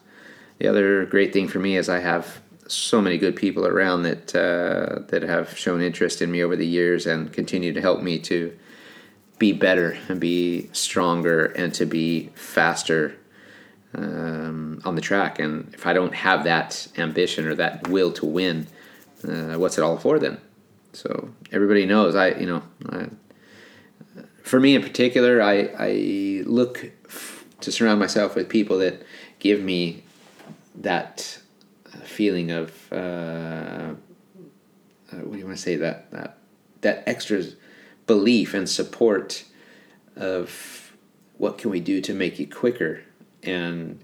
[0.58, 4.34] The other great thing for me is I have so many good people around that
[4.34, 8.18] uh, that have shown interest in me over the years and continue to help me
[8.20, 8.56] to
[9.38, 13.16] be better and be stronger and to be faster
[13.94, 15.40] um, on the track.
[15.40, 18.68] And if I don't have that ambition or that will to win,
[19.26, 20.38] uh, what's it all for then?
[20.92, 23.08] So everybody knows I, you know, I,
[24.42, 29.02] for me in particular, I I look f- to surround myself with people that
[29.38, 30.02] give me
[30.74, 31.38] that
[32.04, 32.96] feeling of uh,
[35.12, 36.38] uh, what do you want to say that that
[36.80, 37.44] that extra
[38.06, 39.44] belief and support
[40.16, 40.92] of
[41.38, 43.02] what can we do to make you quicker?
[43.42, 44.02] And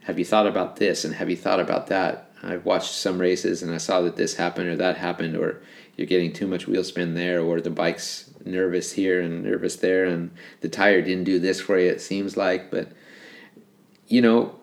[0.00, 2.30] have you thought about this and have you thought about that?
[2.42, 5.62] I've watched some races and i saw that this happened or that happened or
[5.96, 10.04] you're getting too much wheel spin there, or the bike's nervous here and nervous there,
[10.04, 10.30] and
[10.60, 12.70] the tire didn't do this for you, it seems like.
[12.70, 12.88] But,
[14.08, 14.54] you know,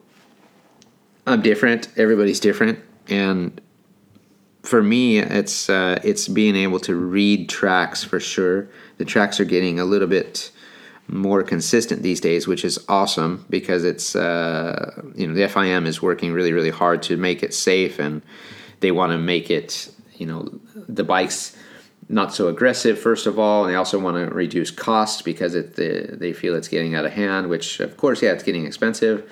[1.25, 1.87] I'm different.
[1.97, 2.79] Everybody's different.
[3.07, 3.61] And
[4.63, 8.67] for me, it's, uh, it's being able to read tracks for sure.
[8.97, 10.51] The tracks are getting a little bit
[11.09, 16.01] more consistent these days, which is awesome because it's uh, you know the FIM is
[16.01, 18.21] working really really hard to make it safe and
[18.79, 21.55] they want to make it you know the bikes
[22.07, 25.75] not so aggressive first of all and they also want to reduce costs because it
[25.75, 29.29] the, they feel it's getting out of hand which of course yeah it's getting expensive.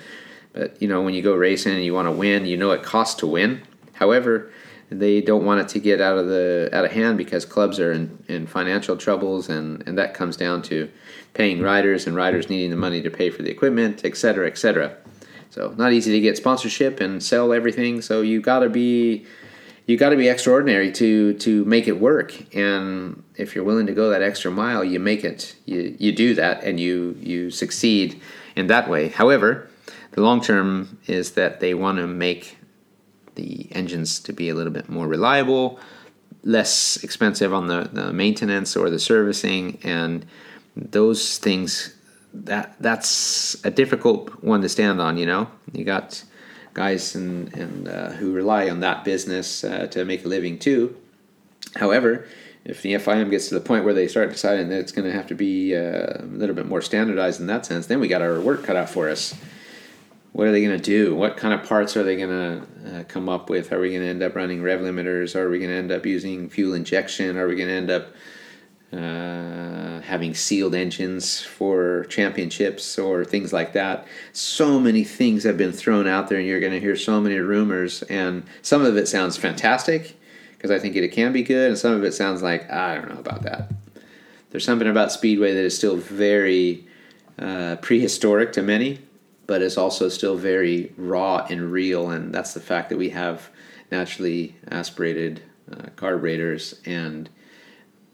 [0.54, 2.84] But you know when you go racing and you want to win you know it
[2.84, 3.62] costs to win.
[3.94, 4.52] However
[4.90, 7.92] they don't want it to get out of the out of hand because clubs are
[7.92, 10.90] in, in financial troubles and, and that comes down to
[11.34, 14.58] paying riders and riders needing the money to pay for the equipment et cetera et
[14.58, 14.96] cetera.
[15.50, 19.26] So not easy to get sponsorship and sell everything so you got to be
[19.88, 22.54] you got to be extraordinary to to make it work.
[22.56, 25.56] And if you're willing to go that extra mile you make it.
[25.66, 28.22] You you do that and you you succeed
[28.56, 29.08] in that way.
[29.08, 29.70] However
[30.12, 32.58] the long term is that they want to make
[33.36, 35.80] the engines to be a little bit more reliable,
[36.44, 40.26] less expensive on the, the maintenance or the servicing, and
[40.76, 41.96] those things
[42.34, 45.18] that that's a difficult one to stand on.
[45.18, 46.24] You know, you got
[46.78, 50.96] guys and and uh, who rely on that business uh, to make a living too.
[51.76, 52.26] However,
[52.64, 55.12] if the FIM gets to the point where they start deciding that it's going to
[55.12, 58.22] have to be uh, a little bit more standardized in that sense, then we got
[58.22, 59.36] our work cut out for us
[60.38, 61.16] what are they going to do?
[61.16, 63.72] What kind of parts are they going to uh, come up with?
[63.72, 65.36] Are we going to end up running rev limiters?
[65.36, 67.38] Are we going to end up using fuel injection?
[67.38, 68.10] Are we going to end up
[68.92, 74.08] uh, having sealed engines for championships or things like that?
[74.34, 77.38] So many things have been thrown out there, and you're going to hear so many
[77.38, 78.04] rumors.
[78.04, 80.18] And some of it sounds fantastic
[80.52, 83.14] because I think it can be good, and some of it sounds like I don't
[83.14, 83.72] know about that.
[84.50, 86.88] There's something about Speedway that is still very
[87.38, 89.00] uh, prehistoric to many
[89.48, 92.12] but is also still very raw and real.
[92.12, 93.50] And that's the fact that we have
[93.90, 97.30] naturally aspirated uh, carburetors and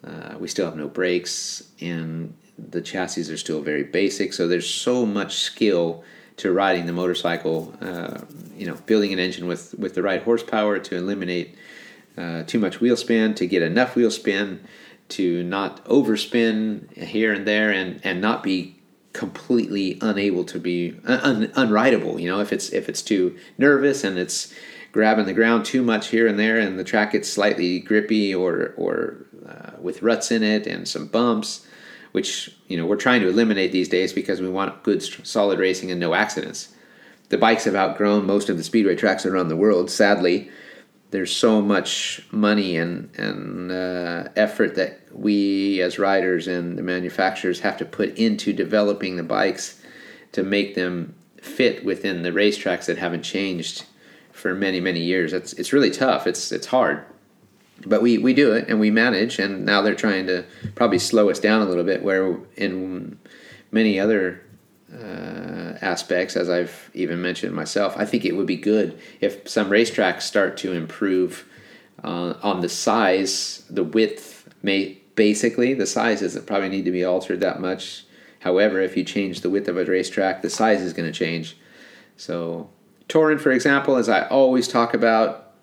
[0.03, 4.33] uh, we still have no brakes and the chassis are still very basic.
[4.33, 6.03] So there's so much skill
[6.37, 7.73] to riding the motorcycle.
[7.81, 8.21] Uh,
[8.57, 11.55] you know, building an engine with with the right horsepower to eliminate
[12.17, 14.63] uh, too much wheel spin, to get enough wheel spin,
[15.09, 18.79] to not overspin here and there, and and not be
[19.13, 22.19] completely unable to be un, unrideable.
[22.19, 24.53] You know, if it's if it's too nervous and it's
[24.93, 28.73] grabbing the ground too much here and there, and the track gets slightly grippy or
[28.77, 31.67] or uh, with ruts in it and some bumps,
[32.13, 35.91] which you know we're trying to eliminate these days because we want good solid racing
[35.91, 36.69] and no accidents.
[37.27, 40.51] The bikes have outgrown most of the speedway tracks around the world, sadly,
[41.13, 47.59] there's so much money and and uh, effort that we as riders and the manufacturers
[47.59, 49.79] have to put into developing the bikes
[50.31, 53.85] to make them fit within the racetracks that haven't changed
[54.43, 55.31] for many many years.
[55.31, 56.27] It's it's really tough.
[56.27, 57.05] It's it's hard,
[57.85, 59.39] but we we do it and we manage.
[59.39, 60.43] And now they're trying to
[60.75, 62.03] probably slow us down a little bit.
[62.03, 63.17] Where in
[63.71, 64.41] many other
[64.93, 67.95] uh, aspects, as I've even mentioned myself.
[67.97, 71.47] I think it would be good if some racetracks start to improve
[72.03, 74.53] uh, on the size, the width.
[74.61, 78.05] May basically the size doesn't probably need to be altered that much.
[78.41, 81.57] However, if you change the width of a racetrack, the size is going to change.
[82.17, 82.69] So,
[83.09, 85.53] Toruń, for example, as I always talk about,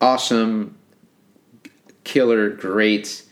[0.00, 0.76] awesome,
[2.04, 3.24] killer, great.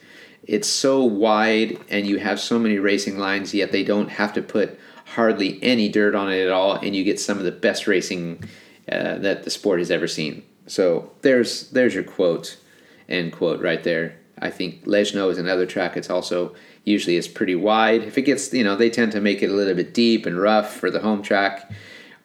[0.44, 4.42] It's so wide, and you have so many racing lines, yet they don't have to
[4.42, 7.86] put hardly any dirt on it at all, and you get some of the best
[7.86, 8.44] racing
[8.90, 10.42] uh, that the sport has ever seen.
[10.66, 12.58] So there's there's your quote,
[13.08, 14.16] end quote right there.
[14.40, 15.96] I think Leszno is another track.
[15.96, 16.54] It's also
[16.84, 18.02] usually is pretty wide.
[18.02, 20.40] If it gets, you know, they tend to make it a little bit deep and
[20.40, 21.70] rough for the home track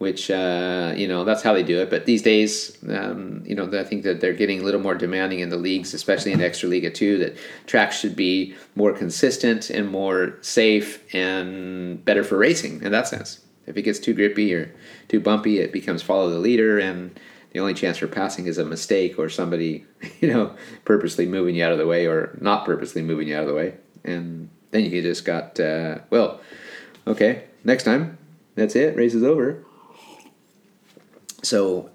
[0.03, 1.89] which uh, you know that's how they do it.
[1.89, 5.39] But these days, um, you know, I think that they're getting a little more demanding
[5.39, 7.17] in the leagues, especially in Extra Extraliga too.
[7.19, 13.07] That tracks should be more consistent and more safe and better for racing in that
[13.07, 13.39] sense.
[13.65, 14.75] If it gets too grippy or
[15.07, 17.17] too bumpy, it becomes follow the leader, and
[17.53, 19.85] the only chance for passing is a mistake or somebody,
[20.19, 23.43] you know, purposely moving you out of the way or not purposely moving you out
[23.43, 26.41] of the way, and then you just got uh, well,
[27.07, 28.17] okay, next time.
[28.55, 28.95] That's it.
[28.95, 29.63] Race is over.
[31.43, 31.91] So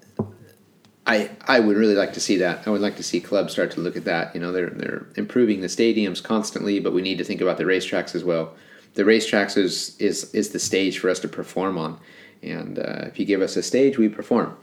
[1.05, 2.67] I I would really like to see that.
[2.67, 4.33] I would like to see clubs start to look at that.
[4.35, 7.63] You know, they're they're improving the stadiums constantly, but we need to think about the
[7.63, 8.53] racetracks as well.
[8.93, 11.99] The racetracks is is is the stage for us to perform on,
[12.43, 14.55] and uh, if you give us a stage, we perform.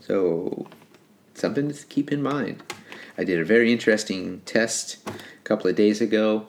[0.00, 0.66] So
[1.34, 2.62] something to keep in mind.
[3.16, 6.48] I did a very interesting test a couple of days ago,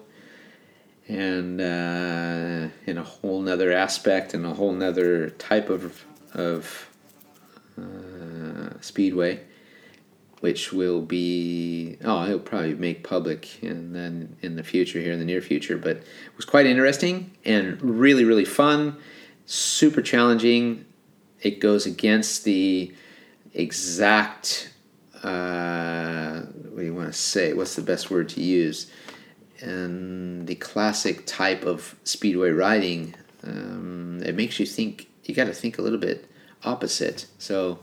[1.08, 6.91] and uh, in a whole nother aspect and a whole nother type of of
[7.82, 9.40] uh, speedway.
[10.40, 15.20] which will be oh it'll probably make public and then in the future here in
[15.20, 18.98] the near future but it was quite interesting and really really fun
[19.52, 20.86] super challenging.
[21.42, 22.94] It goes against the
[23.54, 24.72] exact
[25.24, 27.54] uh, what do you want to say?
[27.54, 28.90] What's the best word to use?
[29.60, 33.14] And the classic type of speedway riding
[33.44, 36.31] um, it makes you think you got to think a little bit
[36.64, 37.80] opposite so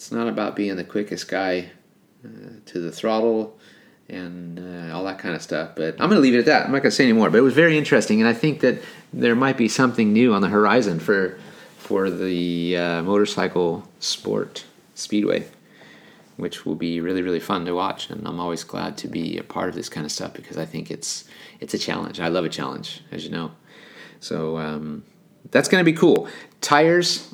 [0.00, 1.70] it's not about being the quickest guy
[2.24, 2.28] uh,
[2.64, 3.58] to the throttle
[4.08, 5.72] and uh, all that kind of stuff.
[5.76, 6.64] But I'm going to leave it at that.
[6.64, 7.30] I'm not going to say any more.
[7.30, 8.80] But it was very interesting, and I think that
[9.12, 11.38] there might be something new on the horizon for
[11.76, 15.46] for the uh, motorcycle sport speedway,
[16.36, 18.10] which will be really really fun to watch.
[18.10, 20.64] And I'm always glad to be a part of this kind of stuff because I
[20.64, 21.24] think it's
[21.60, 22.20] it's a challenge.
[22.20, 23.52] I love a challenge, as you know.
[24.20, 25.04] So um,
[25.50, 26.28] that's going to be cool.
[26.60, 27.29] Tires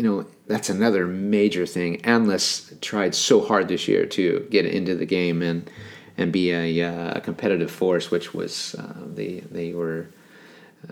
[0.00, 2.00] you know, that's another major thing.
[2.04, 5.70] Anlas tried so hard this year to get into the game and
[6.16, 10.08] and be a, uh, a competitive force, which was uh, they they were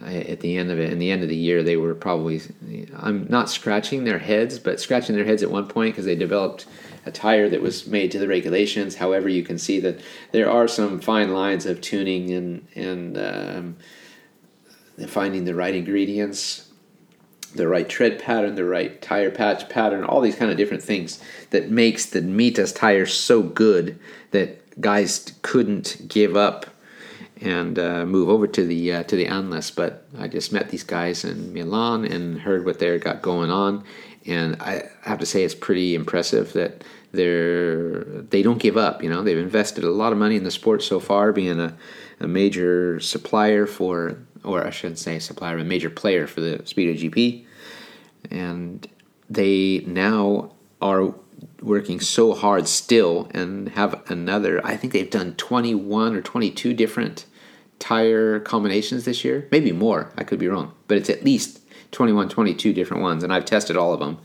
[0.02, 0.92] uh, at the end of it.
[0.92, 2.42] In the end of the year, they were probably
[2.98, 6.66] I'm not scratching their heads, but scratching their heads at one point because they developed
[7.06, 8.96] a tire that was made to the regulations.
[8.96, 10.02] However, you can see that
[10.32, 13.76] there are some fine lines of tuning and and um,
[15.06, 16.67] finding the right ingredients
[17.54, 21.22] the right tread pattern, the right tire patch pattern, all these kind of different things
[21.50, 23.98] that makes the Mitas tire so good
[24.30, 26.66] that guys couldn't give up
[27.40, 29.74] and uh, move over to the uh, to the Anlas.
[29.74, 33.84] But I just met these guys in Milan and heard what they got going on,
[34.26, 39.02] and I have to say it's pretty impressive that they're they don't give up.
[39.02, 41.76] You know, they've invested a lot of money in the sport so far, being a,
[42.20, 46.96] a major supplier for or I shouldn't say supplier, a major player for the Speedway
[46.96, 47.44] GP.
[48.30, 48.86] And
[49.28, 51.14] they now are
[51.60, 57.26] working so hard still and have another, I think they've done 21 or 22 different
[57.78, 59.46] tire combinations this year.
[59.50, 61.60] Maybe more, I could be wrong, but it's at least
[61.92, 64.18] 21, 22 different ones, and I've tested all of them.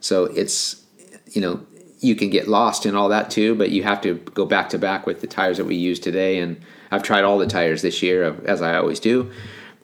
[0.00, 0.84] So it's,
[1.32, 1.66] you know,
[2.02, 4.78] you can get lost in all that too, but you have to go back to
[4.78, 6.38] back with the tires that we use today.
[6.38, 9.30] And I've tried all the tires this year, as I always do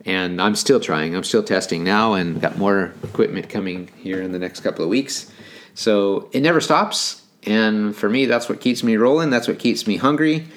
[0.04, 1.14] and I'm still trying.
[1.14, 4.90] I'm still testing now, and got more equipment coming here in the next couple of
[4.90, 5.30] weeks.
[5.74, 9.30] So it never stops, and for me, that's what keeps me rolling.
[9.30, 10.48] That's what keeps me hungry,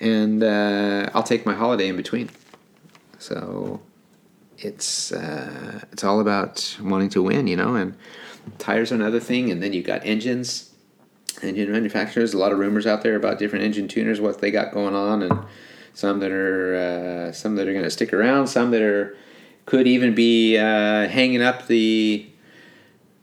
[0.00, 2.30] and uh, I'll take my holiday in between.
[3.18, 3.80] So
[4.58, 7.76] it's uh, it's all about wanting to win, you know.
[7.76, 7.96] And
[8.58, 10.67] tires are another thing, and then you've got engines,
[11.42, 12.34] engine manufacturers.
[12.34, 15.22] A lot of rumors out there about different engine tuners, what they got going on,
[15.22, 15.38] and
[15.94, 16.74] some that are
[17.28, 19.16] uh, some that are going to stick around, some that are
[19.66, 22.26] could even be uh, hanging up the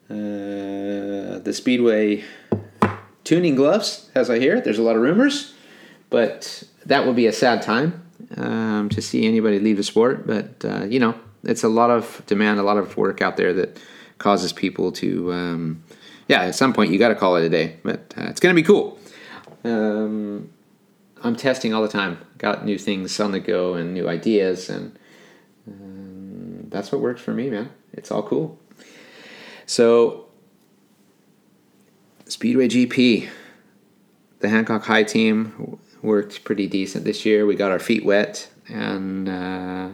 [0.09, 2.24] uh, the speedway
[3.24, 4.61] tuning gloves, as I hear.
[4.61, 5.53] There's a lot of rumors,
[6.09, 8.03] but that would be a sad time
[8.38, 10.28] um, to see anybody leave the sport.
[10.28, 13.53] But uh, you know, it's a lot of demand, a lot of work out there
[13.53, 13.80] that
[14.18, 15.34] causes people to.
[15.34, 15.84] Um,
[16.28, 18.56] yeah, at some point you got to call it a day, but uh, it's going
[18.56, 18.98] to be cool.
[19.64, 20.52] Um,
[21.24, 22.20] I'm testing all the time.
[22.38, 24.98] Got new things on the go and new ideas, and
[25.68, 27.72] um, that's what works for me, man.
[27.94, 28.60] It's all cool.
[29.66, 30.28] So,
[32.26, 33.30] Speedway GP,
[34.40, 37.46] the Hancock High team worked pretty decent this year.
[37.46, 39.90] We got our feet wet, and uh,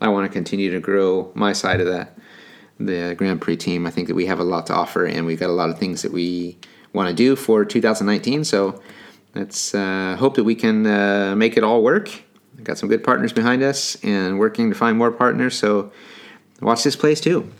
[0.00, 2.08] I want to continue to grow my side of the
[2.78, 3.86] the Grand Prix team.
[3.86, 5.78] I think that we have a lot to offer, and we've got a lot of
[5.78, 6.58] things that we
[6.92, 8.44] want to do for 2019.
[8.44, 8.80] So
[9.34, 12.10] let's uh, hope that we can uh, make it all work.
[12.56, 15.58] We've got some good partners behind us and working to find more partners.
[15.58, 15.92] So
[16.60, 17.50] watch this place too.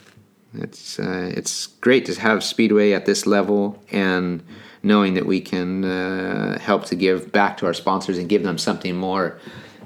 [0.55, 4.43] It's uh, it's great to have Speedway at this level and
[4.83, 8.57] knowing that we can uh, help to give back to our sponsors and give them
[8.57, 9.39] something more,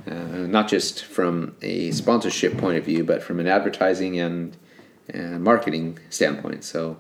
[0.07, 4.57] uh, not just from a sponsorship point of view, but from an advertising and,
[5.15, 6.65] and marketing standpoint.
[6.65, 6.99] So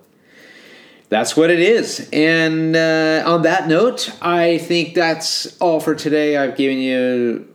[1.11, 2.09] that's what it is.
[2.13, 6.37] And uh, on that note, I think that's all for today.
[6.37, 7.53] I've given you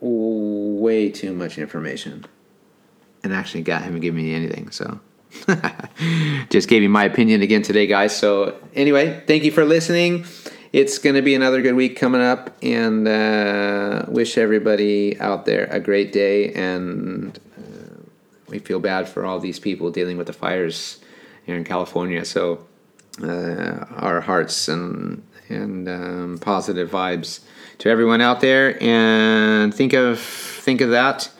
[0.00, 2.24] way too much information,
[3.22, 4.70] and actually, got haven't given me anything.
[4.70, 4.98] So,
[6.48, 8.16] just gave you my opinion again today, guys.
[8.16, 10.24] So, anyway, thank you for listening.
[10.72, 15.64] It's going to be another good week coming up, and uh, wish everybody out there
[15.70, 16.52] a great day.
[16.54, 17.49] And uh,
[18.50, 21.00] we feel bad for all these people dealing with the fires
[21.46, 22.24] here in California.
[22.24, 22.66] So
[23.22, 27.40] uh, our hearts and and um, positive vibes
[27.78, 28.80] to everyone out there.
[28.82, 31.30] And think of think of that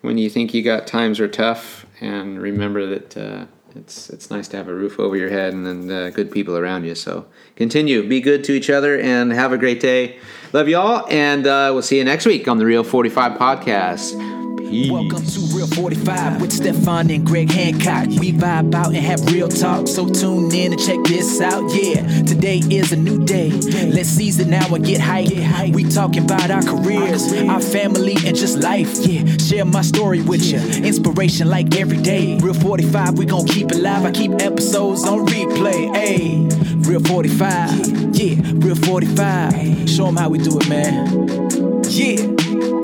[0.00, 3.46] when you think you got times are tough, and remember that uh,
[3.76, 6.56] it's it's nice to have a roof over your head and, and uh, good people
[6.56, 6.94] around you.
[6.94, 10.18] So continue, be good to each other, and have a great day.
[10.52, 14.39] Love y'all, and uh, we'll see you next week on the Real Forty Five podcast.
[14.68, 14.90] Peace.
[14.90, 18.08] Welcome to Real 45 with Stefan and Greg Hancock.
[18.20, 21.72] We vibe out and have real talk, so tune in and check this out.
[21.74, 23.50] Yeah, today is a new day.
[23.50, 25.74] Let's seize it now and get hype.
[25.74, 29.06] We talking about our careers, our family, and just life.
[29.06, 30.58] Yeah, share my story with you.
[30.58, 32.38] Inspiration like every day.
[32.38, 34.04] Real 45, we gon' keep it live.
[34.04, 35.94] I keep episodes on replay.
[35.96, 36.46] Hey,
[36.88, 38.14] Real 45.
[38.14, 39.88] Yeah, Real 45.
[39.88, 41.40] Show them how we do it, man.
[41.88, 42.79] Yeah.